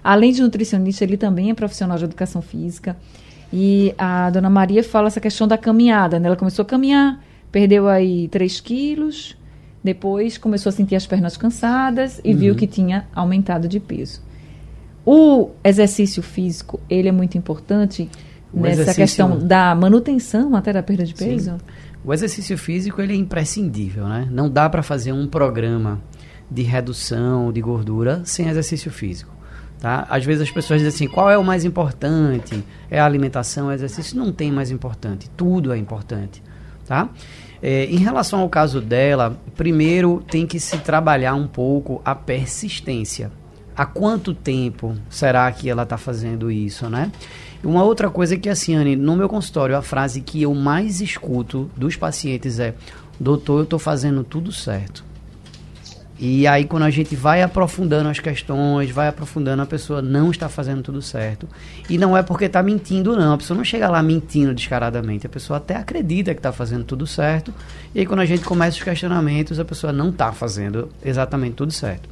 além 0.03 0.33
de 0.33 0.41
nutricionista, 0.41 1.05
ele 1.05 1.19
também 1.19 1.51
é 1.51 1.55
profissional 1.55 1.99
de 1.99 2.05
educação 2.05 2.41
física. 2.41 2.97
E 3.53 3.95
a 3.99 4.31
Dona 4.31 4.49
Maria 4.49 4.83
fala 4.83 5.09
essa 5.09 5.21
questão 5.21 5.47
da 5.47 5.59
caminhada, 5.59 6.19
né? 6.19 6.29
Ela 6.29 6.37
começou 6.37 6.63
a 6.63 6.67
caminhar, 6.67 7.23
Perdeu 7.57 7.89
aí 7.89 8.29
3 8.29 8.61
quilos, 8.61 9.35
depois 9.83 10.37
começou 10.37 10.69
a 10.69 10.73
sentir 10.75 10.95
as 10.95 11.07
pernas 11.07 11.39
cansadas 11.39 12.21
e 12.23 12.35
uhum. 12.35 12.39
viu 12.39 12.55
que 12.55 12.67
tinha 12.67 13.09
aumentado 13.15 13.67
de 13.67 13.81
peso. 13.81 14.21
O 15.07 15.53
exercício 15.65 16.23
físico, 16.23 16.79
ele 16.87 17.09
é 17.09 17.13
muito 17.13 17.39
importante 17.39 18.11
o 18.53 18.61
nessa 18.61 18.83
exercício... 18.83 19.03
questão 19.03 19.39
da 19.39 19.75
manutenção 19.75 20.55
até 20.55 20.71
da 20.71 20.83
perda 20.83 21.07
de 21.07 21.15
peso? 21.15 21.53
Sim. 21.53 21.59
O 22.05 22.13
exercício 22.13 22.59
físico, 22.59 23.01
ele 23.01 23.15
é 23.15 23.17
imprescindível, 23.17 24.07
né? 24.07 24.29
Não 24.31 24.51
dá 24.51 24.69
para 24.69 24.83
fazer 24.83 25.13
um 25.13 25.27
programa 25.27 25.99
de 26.51 26.61
redução 26.61 27.51
de 27.51 27.63
gordura 27.63 28.21
sem 28.27 28.51
exercício 28.51 28.91
físico. 28.91 29.35
Tá? 29.81 30.07
Às 30.11 30.27
vezes 30.27 30.43
as 30.43 30.51
pessoas 30.51 30.83
dizem 30.83 30.95
assim, 30.95 31.09
qual 31.09 31.31
é 31.31 31.39
o 31.39 31.43
mais 31.43 31.65
importante? 31.65 32.63
É 32.91 33.01
a 33.01 33.07
alimentação, 33.07 33.69
o 33.69 33.73
exercício? 33.73 34.15
Não 34.19 34.31
tem 34.31 34.53
mais 34.53 34.71
importante, 34.71 35.31
tudo 35.35 35.73
é 35.73 35.79
importante. 35.79 36.43
Tá? 36.87 37.09
É, 37.63 37.85
em 37.87 37.97
relação 37.97 38.41
ao 38.41 38.49
caso 38.49 38.81
dela, 38.81 39.39
primeiro 39.57 40.23
tem 40.29 40.47
que 40.47 40.61
se 40.61 40.79
trabalhar 40.79 41.35
um 41.35 41.47
pouco 41.47 42.01
a 42.05 42.15
persistência. 42.15 43.31
Há 43.77 43.85
quanto 43.85 44.33
tempo 44.33 44.95
será 45.11 45.51
que 45.53 45.69
ela 45.69 45.83
está 45.83 45.99
fazendo 45.99 46.51
isso, 46.51 46.89
né? 46.89 47.13
Uma 47.63 47.83
outra 47.83 48.09
coisa 48.09 48.35
é 48.35 48.39
que, 48.39 48.49
assim, 48.49 48.75
Anne, 48.75 48.97
no 48.97 49.17
meu 49.17 49.29
consultório, 49.29 49.77
a 49.77 49.83
frase 49.83 50.21
que 50.21 50.43
eu 50.43 50.55
mais 50.55 51.01
escuto 51.01 51.71
dos 51.77 51.97
pacientes 51.97 52.59
é: 52.59 52.75
Doutor, 53.19 53.59
eu 53.59 53.65
estou 53.65 53.79
fazendo 53.79 54.23
tudo 54.23 54.53
certo. 54.53 55.05
E 56.19 56.47
aí, 56.47 56.65
quando 56.65 56.85
a 56.85 56.91
gente 56.91 57.15
vai 57.15 57.43
aprofundando 57.43 58.09
as 58.09 58.19
questões, 58.19 58.91
vai 58.91 59.09
aprofundando, 59.09 59.61
a 59.63 59.67
pessoa 59.67 60.01
não 60.01 60.31
está 60.31 60.49
fazendo 60.49 60.83
tudo 60.83 61.03
certo. 61.03 61.47
E 61.91 61.99
não 61.99 62.17
é 62.17 62.23
porque 62.23 62.47
está 62.47 62.63
mentindo, 62.63 63.15
não. 63.15 63.35
A 63.35 63.37
pessoa 63.37 63.57
não 63.57 63.65
chega 63.65 63.89
lá 63.91 64.03
mentindo 64.03 64.55
descaradamente. 64.55 65.27
A 65.27 65.29
pessoa 65.29 65.59
até 65.59 65.77
acredita 65.77 66.33
que 66.33 66.39
está 66.39 66.53
fazendo 66.53 66.85
tudo 66.85 67.07
certo. 67.07 67.53
E 67.95 68.01
aí, 68.01 68.07
quando 68.07 68.21
a 68.21 68.25
gente 68.25 68.45
começa 68.45 68.79
os 68.79 68.83
questionamentos, 68.83 69.61
a 69.61 69.65
pessoa 69.65 69.93
não 69.93 70.09
está 70.09 70.33
fazendo 70.33 70.89
exatamente 71.05 71.55
tudo 71.55 71.73
certo. 71.73 72.09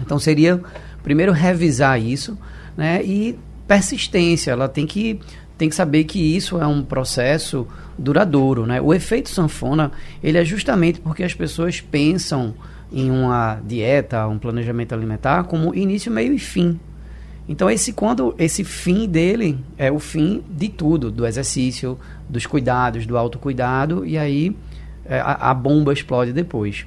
Então, 0.00 0.20
seria 0.20 0.60
primeiro 1.02 1.32
revisar 1.32 2.00
isso, 2.00 2.38
né? 2.76 3.02
E 3.02 3.36
persistência. 3.66 4.52
Ela 4.52 4.68
tem 4.68 4.86
que, 4.86 5.18
tem 5.58 5.68
que 5.68 5.74
saber 5.74 6.04
que 6.04 6.20
isso 6.20 6.60
é 6.60 6.66
um 6.66 6.80
processo 6.80 7.66
duradouro, 7.98 8.66
né? 8.66 8.80
O 8.80 8.94
efeito 8.94 9.30
sanfona, 9.30 9.90
ele 10.22 10.38
é 10.38 10.44
justamente 10.44 11.00
porque 11.00 11.24
as 11.24 11.34
pessoas 11.34 11.80
pensam 11.80 12.54
em 12.92 13.10
uma 13.10 13.60
dieta, 13.64 14.26
um 14.26 14.38
planejamento 14.38 14.94
alimentar 14.94 15.44
como 15.44 15.74
início, 15.74 16.10
meio 16.10 16.32
e 16.32 16.38
fim. 16.38 16.78
Então 17.48 17.70
esse 17.70 17.92
quando 17.92 18.34
esse 18.38 18.64
fim 18.64 19.08
dele 19.08 19.58
é 19.78 19.90
o 19.90 19.98
fim 19.98 20.42
de 20.50 20.68
tudo, 20.68 21.10
do 21.10 21.26
exercício, 21.26 21.98
dos 22.28 22.44
cuidados, 22.46 23.06
do 23.06 23.16
autocuidado 23.16 24.04
e 24.04 24.18
aí 24.18 24.56
é, 25.04 25.20
a, 25.20 25.50
a 25.50 25.54
bomba 25.54 25.92
explode 25.92 26.32
depois. 26.32 26.86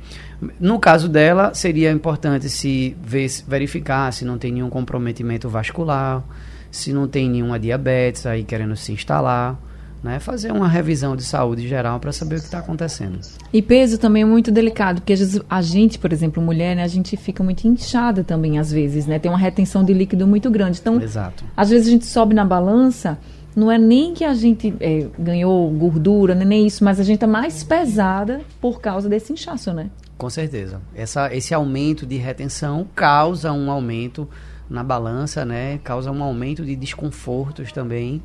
No 0.59 0.79
caso 0.79 1.07
dela, 1.07 1.53
seria 1.53 1.91
importante 1.91 2.49
se 2.49 2.95
ver, 3.01 3.27
verificar 3.47 4.11
se 4.11 4.25
não 4.25 4.37
tem 4.37 4.51
nenhum 4.51 4.69
comprometimento 4.69 5.49
vascular, 5.49 6.23
se 6.71 6.93
não 6.93 7.07
tem 7.07 7.29
nenhuma 7.29 7.59
diabetes 7.59 8.25
aí 8.25 8.43
querendo 8.43 8.75
se 8.75 8.91
instalar. 8.91 9.57
Né, 10.01 10.17
fazer 10.17 10.53
uma 10.53 10.69
revisão 10.69 11.13
de 11.13 11.23
saúde 11.23 11.67
geral 11.67 11.99
para 11.99 12.13
saber 12.13 12.37
o 12.37 12.39
que 12.39 12.45
está 12.45 12.59
acontecendo. 12.59 13.19
E 13.51 13.61
peso 13.61 13.97
também 13.97 14.23
é 14.23 14.25
muito 14.25 14.49
delicado, 14.49 15.01
porque 15.01 15.13
a 15.49 15.61
gente, 15.61 15.99
por 15.99 16.13
exemplo, 16.13 16.41
mulher, 16.41 16.73
né, 16.73 16.83
a 16.83 16.87
gente 16.87 17.17
fica 17.17 17.43
muito 17.43 17.67
inchada 17.67 18.23
também 18.23 18.57
às 18.57 18.71
vezes, 18.71 19.05
né? 19.05 19.19
Tem 19.19 19.29
uma 19.29 19.37
retenção 19.37 19.83
de 19.83 19.91
líquido 19.91 20.25
muito 20.25 20.49
grande. 20.49 20.79
Então, 20.79 21.01
Exato. 21.01 21.43
às 21.55 21.69
vezes 21.69 21.89
a 21.89 21.91
gente 21.91 22.05
sobe 22.05 22.33
na 22.33 22.45
balança, 22.45 23.17
não 23.53 23.69
é 23.69 23.77
nem 23.77 24.13
que 24.13 24.23
a 24.23 24.33
gente 24.33 24.73
é, 24.79 25.07
ganhou 25.19 25.69
gordura, 25.71 26.33
né, 26.33 26.45
nem 26.45 26.65
isso, 26.65 26.81
mas 26.81 26.97
a 26.97 27.03
gente 27.03 27.15
está 27.15 27.27
mais 27.27 27.61
pesada 27.61 28.39
por 28.61 28.79
causa 28.79 29.09
desse 29.09 29.33
inchaço, 29.33 29.73
né? 29.73 29.89
Com 30.17 30.29
certeza. 30.29 30.81
Essa, 30.95 31.33
esse 31.35 31.53
aumento 31.53 32.05
de 32.05 32.15
retenção 32.15 32.87
causa 32.95 33.51
um 33.51 33.69
aumento 33.69 34.29
na 34.69 34.83
balança, 34.83 35.43
né? 35.43 35.79
Causa 35.83 36.11
um 36.11 36.23
aumento 36.23 36.63
de 36.63 36.75
desconfortos 36.75 37.71
também 37.71 38.21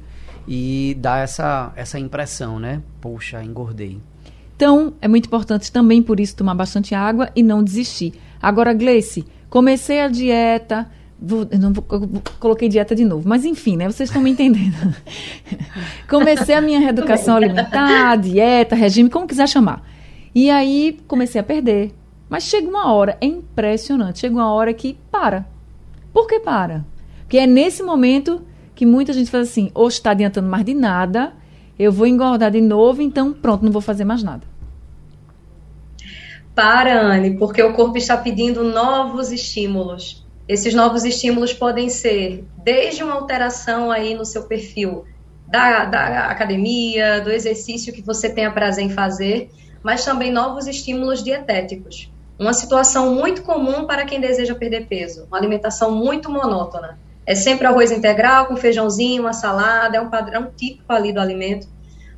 e 0.46 0.96
dá 0.98 1.18
essa, 1.18 1.72
essa 1.76 1.98
impressão, 1.98 2.58
né? 2.58 2.82
Poxa, 3.00 3.42
engordei. 3.42 4.00
Então, 4.56 4.94
é 5.00 5.08
muito 5.08 5.26
importante 5.26 5.70
também, 5.72 6.02
por 6.02 6.20
isso, 6.20 6.36
tomar 6.36 6.54
bastante 6.54 6.94
água 6.94 7.30
e 7.34 7.42
não 7.42 7.62
desistir. 7.62 8.14
Agora, 8.40 8.72
Gleice, 8.72 9.24
comecei 9.50 10.00
a 10.00 10.08
dieta. 10.08 10.88
Vou, 11.20 11.46
não 11.58 11.72
vou, 11.72 11.84
coloquei 12.38 12.68
dieta 12.68 12.94
de 12.94 13.04
novo, 13.04 13.28
mas 13.28 13.44
enfim, 13.44 13.76
né? 13.76 13.90
Vocês 13.90 14.08
estão 14.08 14.22
me 14.22 14.30
entendendo. 14.30 14.94
comecei 16.08 16.54
a 16.54 16.60
minha 16.60 16.78
reeducação 16.78 17.36
alimentar, 17.36 18.16
dieta, 18.16 18.76
regime, 18.76 19.10
como 19.10 19.26
quiser 19.26 19.48
chamar. 19.48 19.82
E 20.34 20.50
aí 20.50 21.00
comecei 21.08 21.40
a 21.40 21.44
perder. 21.44 21.94
Mas 22.28 22.44
chega 22.44 22.68
uma 22.68 22.92
hora, 22.92 23.16
é 23.20 23.26
impressionante, 23.26 24.20
chega 24.20 24.34
uma 24.34 24.52
hora 24.52 24.72
que 24.74 24.98
para. 25.10 25.46
Por 26.12 26.26
que 26.26 26.40
para? 26.40 26.84
Porque 27.20 27.38
é 27.38 27.46
nesse 27.46 27.82
momento 27.82 28.42
que 28.74 28.84
muita 28.84 29.12
gente 29.12 29.30
faz 29.30 29.48
assim, 29.48 29.70
ou 29.74 29.88
está 29.88 30.10
adiantando 30.10 30.48
mais 30.48 30.64
de 30.64 30.74
nada, 30.74 31.32
eu 31.78 31.92
vou 31.92 32.06
engordar 32.06 32.50
de 32.50 32.60
novo, 32.60 33.02
então 33.02 33.32
pronto, 33.32 33.64
não 33.64 33.72
vou 33.72 33.82
fazer 33.82 34.04
mais 34.04 34.22
nada. 34.22 34.42
Para, 36.54 37.00
Anne, 37.00 37.36
porque 37.36 37.62
o 37.62 37.72
corpo 37.72 37.98
está 37.98 38.16
pedindo 38.16 38.62
novos 38.62 39.32
estímulos. 39.32 40.24
Esses 40.46 40.74
novos 40.74 41.04
estímulos 41.04 41.52
podem 41.52 41.88
ser 41.88 42.44
desde 42.62 43.02
uma 43.02 43.14
alteração 43.14 43.90
aí 43.90 44.14
no 44.14 44.24
seu 44.24 44.44
perfil 44.44 45.04
da, 45.46 45.84
da 45.84 46.26
academia, 46.26 47.20
do 47.20 47.30
exercício 47.30 47.92
que 47.92 48.02
você 48.02 48.28
tenha 48.28 48.52
prazer 48.52 48.84
em 48.84 48.90
fazer, 48.90 49.50
mas 49.82 50.04
também 50.04 50.32
novos 50.32 50.66
estímulos 50.66 51.22
dietéticos. 51.22 52.10
Uma 52.38 52.52
situação 52.52 53.14
muito 53.14 53.42
comum 53.42 53.86
para 53.86 54.04
quem 54.04 54.20
deseja 54.20 54.54
perder 54.54 54.86
peso, 54.86 55.24
uma 55.26 55.38
alimentação 55.38 55.90
muito 55.92 56.30
monótona. 56.30 56.98
É 57.26 57.34
sempre 57.34 57.66
arroz 57.66 57.90
integral 57.90 58.46
com 58.46 58.56
feijãozinho, 58.56 59.22
uma 59.22 59.32
salada, 59.32 59.96
é 59.96 60.00
um 60.00 60.10
padrão 60.10 60.50
típico 60.54 60.92
ali 60.92 61.12
do 61.12 61.20
alimento. 61.20 61.66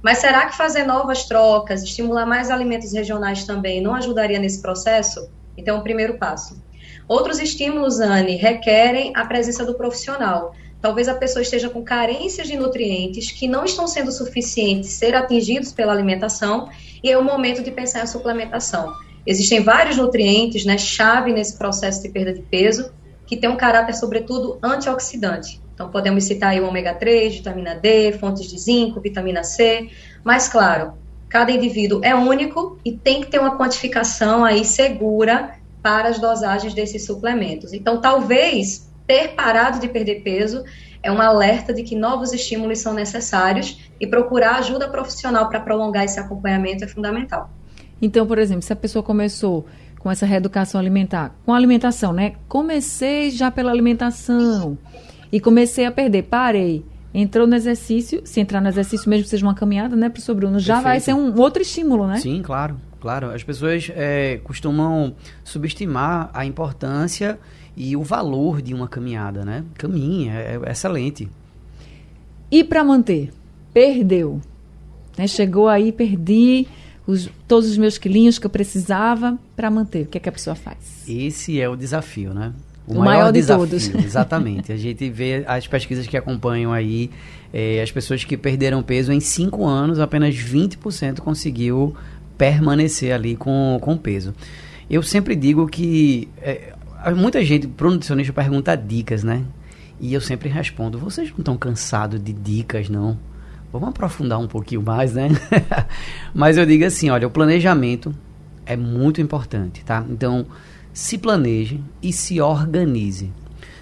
Mas 0.02 0.18
será 0.18 0.46
que 0.46 0.56
fazer 0.56 0.84
novas 0.84 1.24
trocas, 1.24 1.82
estimular 1.82 2.26
mais 2.26 2.50
alimentos 2.50 2.92
regionais 2.92 3.44
também, 3.44 3.80
não 3.80 3.94
ajudaria 3.94 4.38
nesse 4.38 4.60
processo? 4.60 5.28
Então, 5.56 5.78
o 5.78 5.82
primeiro 5.82 6.18
passo. 6.18 6.62
Outros 7.08 7.38
estímulos, 7.38 8.00
Anne, 8.00 8.36
requerem 8.36 9.12
a 9.14 9.24
presença 9.24 9.64
do 9.64 9.74
profissional. 9.74 10.54
Talvez 10.80 11.08
a 11.08 11.14
pessoa 11.14 11.42
esteja 11.42 11.68
com 11.70 11.82
carências 11.82 12.46
de 12.46 12.56
nutrientes 12.56 13.30
que 13.30 13.48
não 13.48 13.64
estão 13.64 13.86
sendo 13.86 14.12
suficientes 14.12 14.90
ser 14.90 15.14
atingidos 15.14 15.72
pela 15.72 15.92
alimentação 15.92 16.68
e 17.02 17.10
é 17.10 17.16
o 17.16 17.24
momento 17.24 17.62
de 17.62 17.70
pensar 17.70 18.04
em 18.04 18.06
suplementação. 18.06 18.92
Existem 19.26 19.60
vários 19.60 19.96
nutrientes, 19.96 20.64
né, 20.64 20.78
chave 20.78 21.32
nesse 21.32 21.56
processo 21.56 22.02
de 22.02 22.08
perda 22.08 22.32
de 22.32 22.42
peso, 22.42 22.92
que 23.26 23.36
tem 23.36 23.50
um 23.50 23.56
caráter, 23.56 23.94
sobretudo, 23.94 24.58
antioxidante. 24.62 25.60
Então, 25.74 25.90
podemos 25.90 26.24
citar 26.24 26.50
aí 26.50 26.60
o 26.60 26.66
ômega 26.66 26.94
3, 26.94 27.36
vitamina 27.36 27.74
D, 27.74 28.12
fontes 28.12 28.48
de 28.48 28.58
zinco, 28.58 29.00
vitamina 29.00 29.44
C. 29.44 29.90
Mas, 30.24 30.48
claro, 30.48 30.94
cada 31.28 31.52
indivíduo 31.52 32.00
é 32.02 32.14
único 32.14 32.78
e 32.84 32.92
tem 32.92 33.20
que 33.20 33.26
ter 33.26 33.38
uma 33.38 33.58
quantificação 33.58 34.44
aí 34.44 34.64
segura 34.64 35.56
para 35.82 36.08
as 36.08 36.18
dosagens 36.18 36.72
desses 36.72 37.04
suplementos. 37.04 37.72
Então, 37.72 38.00
talvez 38.00 38.90
ter 39.06 39.34
parado 39.34 39.78
de 39.78 39.88
perder 39.88 40.22
peso 40.22 40.64
é 41.02 41.12
um 41.12 41.20
alerta 41.20 41.72
de 41.72 41.82
que 41.82 41.94
novos 41.94 42.32
estímulos 42.32 42.78
são 42.78 42.92
necessários 42.92 43.78
e 44.00 44.06
procurar 44.06 44.56
ajuda 44.56 44.88
profissional 44.88 45.48
para 45.48 45.60
prolongar 45.60 46.04
esse 46.04 46.18
acompanhamento 46.18 46.84
é 46.84 46.88
fundamental. 46.88 47.50
Então, 48.00 48.26
por 48.26 48.38
exemplo, 48.38 48.62
se 48.62 48.72
a 48.72 48.76
pessoa 48.76 49.02
começou 49.02 49.66
com 50.06 50.10
essa 50.12 50.24
reeducação 50.24 50.80
alimentar, 50.80 51.34
com 51.44 51.52
a 51.52 51.56
alimentação, 51.56 52.12
né? 52.12 52.34
Comecei 52.46 53.28
já 53.28 53.50
pela 53.50 53.72
alimentação 53.72 54.78
e 55.32 55.40
comecei 55.40 55.84
a 55.84 55.90
perder, 55.90 56.22
parei. 56.22 56.84
Entrou 57.12 57.44
no 57.44 57.56
exercício, 57.56 58.22
se 58.24 58.38
entrar 58.38 58.60
no 58.60 58.68
exercício, 58.68 59.10
mesmo 59.10 59.24
que 59.24 59.30
seja 59.30 59.44
uma 59.44 59.54
caminhada, 59.54 59.96
né, 59.96 60.08
professor 60.08 60.36
Bruno, 60.36 60.60
já 60.60 60.74
Perfeito. 60.74 60.92
vai 60.92 61.00
ser 61.00 61.12
um 61.12 61.36
outro 61.40 61.60
estímulo, 61.60 62.06
né? 62.06 62.18
Sim, 62.18 62.40
claro, 62.40 62.76
claro. 63.00 63.32
As 63.32 63.42
pessoas 63.42 63.90
é, 63.96 64.38
costumam 64.44 65.12
subestimar 65.42 66.30
a 66.32 66.46
importância 66.46 67.36
e 67.76 67.96
o 67.96 68.04
valor 68.04 68.62
de 68.62 68.72
uma 68.74 68.86
caminhada, 68.86 69.44
né? 69.44 69.64
Caminha, 69.74 70.34
é, 70.34 70.60
é 70.64 70.70
excelente. 70.70 71.28
E 72.48 72.62
para 72.62 72.84
manter? 72.84 73.32
Perdeu. 73.74 74.40
Né? 75.18 75.26
Chegou 75.26 75.66
aí, 75.66 75.90
perdi 75.90 76.68
os, 77.06 77.30
todos 77.46 77.70
os 77.70 77.78
meus 77.78 77.98
quilinhos 77.98 78.38
que 78.38 78.46
eu 78.46 78.50
precisava 78.50 79.38
para 79.54 79.70
manter. 79.70 80.02
O 80.02 80.06
que, 80.06 80.18
é 80.18 80.20
que 80.20 80.28
a 80.28 80.32
pessoa 80.32 80.56
faz? 80.56 81.04
Esse 81.08 81.60
é 81.60 81.68
o 81.68 81.76
desafio, 81.76 82.34
né? 82.34 82.52
O, 82.86 82.94
o 82.94 82.98
maior, 82.98 83.04
maior, 83.04 83.32
de 83.32 83.40
desafio, 83.40 83.66
todos. 83.66 83.94
Exatamente. 84.04 84.72
A 84.72 84.76
gente 84.76 85.08
vê 85.08 85.44
as 85.46 85.66
pesquisas 85.66 86.06
que 86.06 86.16
acompanham 86.16 86.72
aí, 86.72 87.10
é, 87.52 87.80
as 87.80 87.90
pessoas 87.90 88.24
que 88.24 88.36
perderam 88.36 88.82
peso 88.82 89.12
em 89.12 89.20
5 89.20 89.64
anos, 89.64 90.00
apenas 90.00 90.34
20% 90.34 91.20
conseguiu 91.20 91.94
permanecer 92.36 93.12
ali 93.12 93.36
com, 93.36 93.78
com 93.80 93.96
peso. 93.96 94.34
Eu 94.90 95.02
sempre 95.02 95.34
digo 95.34 95.66
que 95.66 96.28
é, 96.38 96.74
muita 97.14 97.44
gente, 97.44 97.66
pro 97.66 97.90
nutricionista, 97.90 98.32
pergunta 98.32 98.76
dicas, 98.76 99.22
né? 99.22 99.44
E 100.00 100.12
eu 100.12 100.20
sempre 100.20 100.48
respondo, 100.48 100.98
vocês 100.98 101.30
não 101.30 101.38
estão 101.38 101.56
cansados 101.56 102.22
de 102.22 102.32
dicas, 102.32 102.88
não? 102.88 103.16
Vamos 103.78 103.94
aprofundar 103.94 104.38
um 104.38 104.46
pouquinho 104.46 104.82
mais, 104.82 105.14
né? 105.14 105.28
Mas 106.34 106.56
eu 106.56 106.66
digo 106.66 106.84
assim, 106.84 107.10
olha, 107.10 107.26
o 107.26 107.30
planejamento 107.30 108.14
é 108.64 108.76
muito 108.76 109.20
importante, 109.20 109.84
tá? 109.84 110.04
Então, 110.08 110.46
se 110.92 111.18
planeje 111.18 111.80
e 112.02 112.12
se 112.12 112.40
organize. 112.40 113.32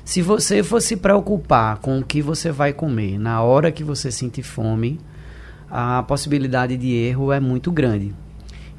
Se 0.04 0.20
você 0.20 0.62
for 0.62 0.83
se 0.83 0.96
preocupar 0.96 1.78
com 1.78 1.98
o 1.98 2.04
que 2.04 2.20
você 2.20 2.52
vai 2.52 2.72
comer 2.72 3.18
na 3.18 3.40
hora 3.40 3.72
que 3.72 3.83
você 3.83 4.11
sentir 4.12 4.42
fome, 4.42 5.00
a 5.70 6.02
possibilidade 6.02 6.76
de 6.76 6.92
erro 6.92 7.33
é 7.33 7.40
muito 7.40 7.72
grande. 7.72 8.14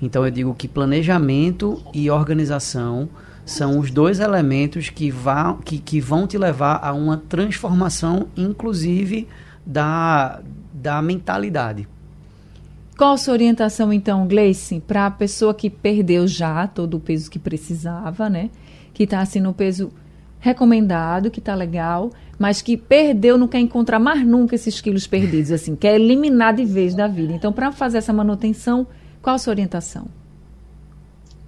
Então 0.01 0.23
eu 0.23 0.31
digo 0.31 0.53
que 0.53 0.67
planejamento 0.67 1.81
e 1.93 2.09
organização 2.11 3.09
são 3.45 3.79
os 3.79 3.89
dois 3.89 4.19
elementos 4.19 4.89
que, 4.89 5.09
vá, 5.09 5.57
que, 5.63 5.77
que 5.79 5.99
vão 5.99 6.27
te 6.27 6.37
levar 6.37 6.79
a 6.83 6.93
uma 6.93 7.17
transformação, 7.17 8.27
inclusive 8.35 9.27
da, 9.65 10.41
da 10.85 11.01
mentalidade. 11.01 11.87
Qual 12.95 13.13
a 13.13 13.17
sua 13.17 13.33
orientação, 13.33 13.91
então, 13.91 14.27
Gleice, 14.27 14.79
para 14.79 15.07
a 15.07 15.11
pessoa 15.11 15.53
que 15.53 15.67
perdeu 15.69 16.27
já 16.27 16.67
todo 16.67 16.97
o 16.97 16.99
peso 16.99 17.29
que 17.29 17.39
precisava, 17.39 18.29
né? 18.29 18.51
Que 18.93 19.03
está 19.03 19.19
assim 19.19 19.39
no 19.39 19.51
peso 19.51 19.91
recomendado, 20.39 21.31
que 21.31 21.39
está 21.39 21.55
legal, 21.55 22.11
mas 22.37 22.61
que 22.61 22.77
perdeu, 22.77 23.35
não 23.35 23.47
quer 23.47 23.59
encontrar 23.59 23.97
mais 23.97 24.23
nunca 24.25 24.53
esses 24.53 24.79
quilos 24.79 25.07
perdidos, 25.07 25.51
assim, 25.51 25.75
quer 25.75 25.95
eliminar 25.95 26.53
de 26.53 26.63
vez 26.63 26.93
da 26.93 27.07
vida. 27.07 27.33
Então, 27.33 27.51
para 27.51 27.71
fazer 27.71 27.97
essa 27.97 28.13
manutenção, 28.13 28.85
qual 29.23 29.35
a 29.35 29.39
sua 29.39 29.51
orientação? 29.51 30.05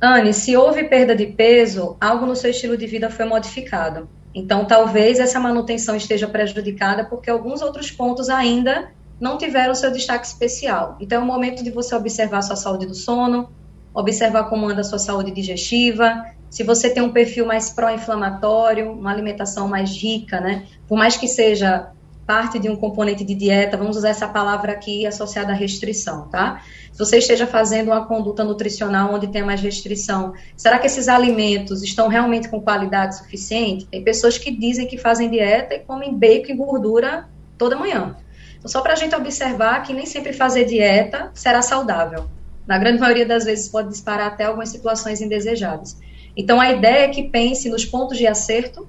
Anne, 0.02 0.34
se 0.34 0.58
houve 0.58 0.84
perda 0.86 1.16
de 1.16 1.28
peso, 1.28 1.96
algo 2.02 2.26
no 2.26 2.36
seu 2.36 2.50
estilo 2.50 2.76
de 2.76 2.88
vida 2.88 3.10
foi 3.10 3.26
modificado. 3.26 4.10
Então, 4.34 4.66
talvez 4.66 5.20
essa 5.20 5.40
manutenção 5.40 5.96
esteja 5.96 6.28
prejudicada 6.28 7.06
porque 7.06 7.30
alguns 7.30 7.62
outros 7.62 7.92
pontos 7.92 8.30
ainda 8.30 8.90
não 9.20 9.38
tiveram 9.38 9.74
seu 9.76 9.92
destaque 9.92 10.26
especial. 10.26 10.98
Então, 11.00 11.22
é 11.22 11.24
o 11.24 11.28
momento 11.28 11.64
de 11.64 11.72
você 11.72 11.96
observar 11.96 12.40
a 12.40 12.42
sua 12.42 12.56
saúde 12.56 12.86
do 12.86 12.96
sono, 12.96 13.50
observar 13.94 14.46
como 14.46 14.68
anda 14.68 14.82
a 14.82 14.84
sua 14.84 15.00
saúde 15.00 15.32
digestiva, 15.32 16.26
se 16.50 16.64
você 16.64 16.90
tem 16.90 17.04
um 17.04 17.12
perfil 17.12 17.46
mais 17.46 17.72
pró-inflamatório, 17.72 18.92
uma 18.92 19.12
alimentação 19.12 19.68
mais 19.68 19.92
rica, 19.92 20.40
né? 20.40 20.66
Por 20.88 20.98
mais 20.98 21.18
que 21.18 21.28
seja 21.28 21.92
parte 22.26 22.60
de 22.60 22.70
um 22.70 22.76
componente 22.76 23.24
de 23.24 23.34
dieta, 23.34 23.78
vamos 23.78 23.96
usar 23.96 24.10
essa 24.10 24.28
palavra 24.28 24.74
aqui 24.74 25.06
associada 25.06 25.54
à 25.54 25.56
restrição, 25.56 26.28
tá? 26.28 26.62
Se 26.92 27.00
você 27.00 27.20
esteja 27.20 27.48
fazendo 27.48 27.88
uma 27.88 28.06
conduta 28.06 28.44
nutricional 28.44 29.14
onde 29.14 29.28
tem 29.28 29.44
mais 29.44 29.62
restrição, 29.62 30.34
será 30.56 30.78
que 30.78 30.88
esses 30.88 31.08
alimentos 31.08 31.82
estão 31.84 32.08
realmente 32.08 32.50
com 32.50 32.62
qualidade 32.62 33.18
suficiente? 33.18 33.86
Tem 33.86 34.04
pessoas 34.04 34.38
que 34.38 34.52
dizem 34.52 34.88
que 34.88 34.98
fazem 34.98 35.30
dieta 35.30 35.76
e 35.76 35.80
comem 35.80 36.18
bacon 36.18 36.52
e 36.52 36.56
gordura 36.56 37.30
toda 37.58 37.78
manhã. 37.78 38.16
Então, 38.58 38.70
só 38.70 38.82
para 38.82 38.94
a 38.94 38.96
gente 38.96 39.16
observar 39.16 39.84
que 39.84 39.94
nem 39.94 40.06
sempre 40.06 40.34
fazer 40.34 40.66
dieta 40.66 41.32
será 41.34 41.62
saudável. 41.62 42.30
na 42.66 42.78
grande 42.78 43.00
maioria 43.00 43.26
das 43.26 43.46
vezes 43.46 43.70
pode 43.70 43.88
disparar 43.88 44.28
até 44.28 44.44
algumas 44.44 44.68
situações 44.68 45.22
indesejadas. 45.22 45.98
Então, 46.36 46.60
a 46.60 46.70
ideia 46.70 47.06
é 47.06 47.08
que 47.08 47.30
pense 47.30 47.70
nos 47.70 47.86
pontos 47.86 48.18
de 48.18 48.28
acerto 48.28 48.88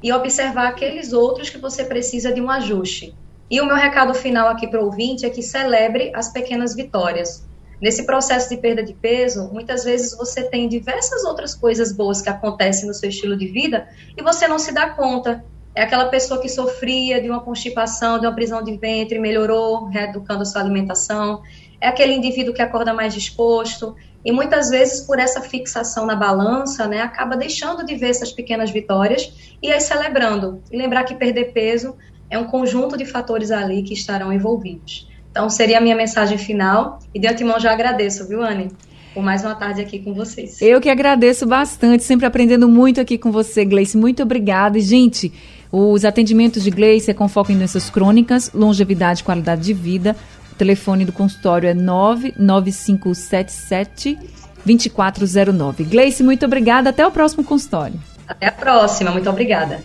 e 0.00 0.12
observar 0.12 0.68
aqueles 0.68 1.12
outros 1.12 1.50
que 1.50 1.58
você 1.58 1.84
precisa 1.84 2.32
de 2.32 2.40
um 2.40 2.48
ajuste. 2.48 3.14
E 3.50 3.60
o 3.60 3.66
meu 3.66 3.76
recado 3.76 4.14
final 4.14 4.48
aqui 4.48 4.68
para 4.68 4.80
o 4.80 4.84
ouvinte 4.84 5.26
é 5.26 5.30
que 5.30 5.42
celebre 5.42 6.12
as 6.14 6.32
pequenas 6.32 6.76
vitórias. 6.76 7.46
Nesse 7.80 8.04
processo 8.04 8.48
de 8.48 8.56
perda 8.56 8.82
de 8.82 8.92
peso, 8.92 9.48
muitas 9.52 9.84
vezes 9.84 10.16
você 10.16 10.42
tem 10.42 10.68
diversas 10.68 11.24
outras 11.24 11.54
coisas 11.54 11.92
boas 11.92 12.20
que 12.20 12.28
acontecem 12.28 12.86
no 12.86 12.94
seu 12.94 13.08
estilo 13.08 13.36
de 13.36 13.46
vida 13.46 13.88
e 14.16 14.22
você 14.22 14.48
não 14.48 14.58
se 14.58 14.72
dá 14.72 14.90
conta. 14.90 15.44
É 15.78 15.82
aquela 15.82 16.06
pessoa 16.06 16.40
que 16.40 16.48
sofria 16.48 17.22
de 17.22 17.30
uma 17.30 17.38
constipação, 17.38 18.18
de 18.18 18.26
uma 18.26 18.34
prisão 18.34 18.64
de 18.64 18.76
ventre, 18.76 19.16
melhorou, 19.16 19.84
reeducando 19.84 20.42
a 20.42 20.44
sua 20.44 20.60
alimentação. 20.60 21.40
É 21.80 21.86
aquele 21.86 22.14
indivíduo 22.14 22.52
que 22.52 22.60
acorda 22.60 22.92
mais 22.92 23.14
disposto. 23.14 23.94
E 24.24 24.32
muitas 24.32 24.70
vezes, 24.70 25.02
por 25.02 25.20
essa 25.20 25.40
fixação 25.40 26.04
na 26.04 26.16
balança, 26.16 26.88
né, 26.88 27.00
acaba 27.00 27.36
deixando 27.36 27.86
de 27.86 27.94
ver 27.94 28.10
essas 28.10 28.32
pequenas 28.32 28.72
vitórias 28.72 29.56
e 29.62 29.70
aí 29.70 29.80
celebrando. 29.80 30.60
E 30.68 30.76
lembrar 30.76 31.04
que 31.04 31.14
perder 31.14 31.52
peso 31.52 31.94
é 32.28 32.36
um 32.36 32.48
conjunto 32.48 32.98
de 32.98 33.04
fatores 33.04 33.52
ali 33.52 33.84
que 33.84 33.94
estarão 33.94 34.32
envolvidos. 34.32 35.08
Então, 35.30 35.48
seria 35.48 35.78
a 35.78 35.80
minha 35.80 35.94
mensagem 35.94 36.38
final. 36.38 36.98
E 37.14 37.20
de 37.20 37.28
antemão 37.28 37.60
já 37.60 37.70
agradeço, 37.70 38.26
viu, 38.26 38.42
Anne? 38.42 38.72
Por 39.14 39.22
mais 39.22 39.44
uma 39.44 39.54
tarde 39.54 39.80
aqui 39.80 40.00
com 40.00 40.12
vocês. 40.12 40.60
Eu 40.60 40.80
que 40.80 40.90
agradeço 40.90 41.46
bastante, 41.46 42.02
sempre 42.02 42.26
aprendendo 42.26 42.68
muito 42.68 43.00
aqui 43.00 43.16
com 43.16 43.30
você, 43.30 43.64
Gleice. 43.64 43.96
Muito 43.96 44.24
obrigada. 44.24 44.76
E, 44.76 44.80
gente, 44.80 45.32
os 45.70 46.02
atendimentos 46.04 46.62
de 46.62 46.70
Gleice 46.70 47.10
é 47.10 47.14
com 47.14 47.28
foco 47.28 47.52
em 47.52 47.58
doenças 47.58 47.90
crônicas, 47.90 48.50
longevidade 48.54 49.20
e 49.20 49.24
qualidade 49.24 49.60
de 49.62 49.72
vida. 49.72 50.16
O 50.52 50.54
telefone 50.54 51.04
do 51.04 51.12
consultório 51.12 51.68
é 51.68 51.74
99577 51.74 54.16
2409. 54.64 55.84
Gleice, 55.84 56.22
muito 56.22 56.46
obrigada. 56.46 56.90
Até 56.90 57.04
o 57.06 57.10
próximo 57.10 57.42
consultório. 57.44 58.00
Até 58.26 58.46
a 58.46 58.52
próxima. 58.52 59.10
Muito 59.10 59.28
obrigada. 59.28 59.82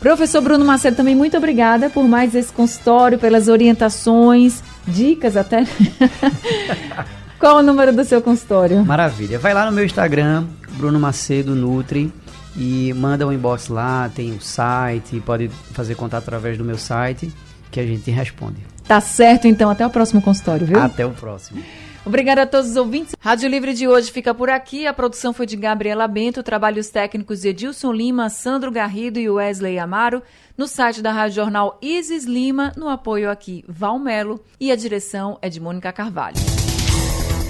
Professor 0.00 0.40
Bruno 0.40 0.64
Macedo, 0.64 0.96
também 0.96 1.14
muito 1.14 1.36
obrigada 1.36 1.90
por 1.90 2.08
mais 2.08 2.34
esse 2.34 2.50
consultório, 2.52 3.18
pelas 3.18 3.48
orientações, 3.48 4.62
dicas 4.86 5.36
até. 5.36 5.66
Qual 7.38 7.58
o 7.58 7.62
número 7.62 7.92
do 7.92 8.02
seu 8.04 8.22
consultório? 8.22 8.82
Maravilha. 8.84 9.38
Vai 9.38 9.52
lá 9.52 9.66
no 9.66 9.72
meu 9.72 9.84
Instagram, 9.84 10.46
Bruno 10.72 10.98
Macedo 10.98 11.54
Nutri, 11.54 12.10
e 12.56 12.92
manda 12.94 13.26
um 13.26 13.32
inbox 13.32 13.68
lá, 13.68 14.10
tem 14.14 14.32
o 14.32 14.40
site, 14.40 15.20
pode 15.20 15.48
fazer 15.48 15.94
contato 15.94 16.22
através 16.22 16.58
do 16.58 16.64
meu 16.64 16.78
site, 16.78 17.32
que 17.70 17.78
a 17.78 17.86
gente 17.86 18.10
responde. 18.10 18.58
Tá 18.86 19.00
certo, 19.00 19.46
então. 19.46 19.70
Até 19.70 19.86
o 19.86 19.90
próximo 19.90 20.20
consultório, 20.20 20.66
viu? 20.66 20.80
Até 20.80 21.06
o 21.06 21.12
próximo. 21.12 21.62
Obrigada 22.04 22.42
a 22.42 22.46
todos 22.46 22.70
os 22.70 22.76
ouvintes. 22.76 23.14
Rádio 23.20 23.48
Livre 23.48 23.74
de 23.74 23.86
hoje 23.86 24.10
fica 24.10 24.34
por 24.34 24.48
aqui. 24.48 24.86
A 24.86 24.92
produção 24.92 25.32
foi 25.32 25.46
de 25.46 25.54
Gabriela 25.54 26.08
Bento, 26.08 26.42
trabalhos 26.42 26.88
técnicos 26.88 27.42
de 27.42 27.48
Edilson 27.48 27.92
Lima, 27.92 28.28
Sandro 28.30 28.70
Garrido 28.72 29.20
e 29.20 29.28
Wesley 29.28 29.78
Amaro. 29.78 30.22
No 30.56 30.66
site 30.66 31.02
da 31.02 31.12
Rádio 31.12 31.36
Jornal 31.36 31.78
Isis 31.80 32.24
Lima, 32.24 32.72
no 32.76 32.88
apoio 32.88 33.30
aqui 33.30 33.64
Valmelo 33.68 34.42
e 34.58 34.72
a 34.72 34.76
direção 34.76 35.38
é 35.40 35.48
de 35.48 35.60
Mônica 35.60 35.92
Carvalho. 35.92 36.59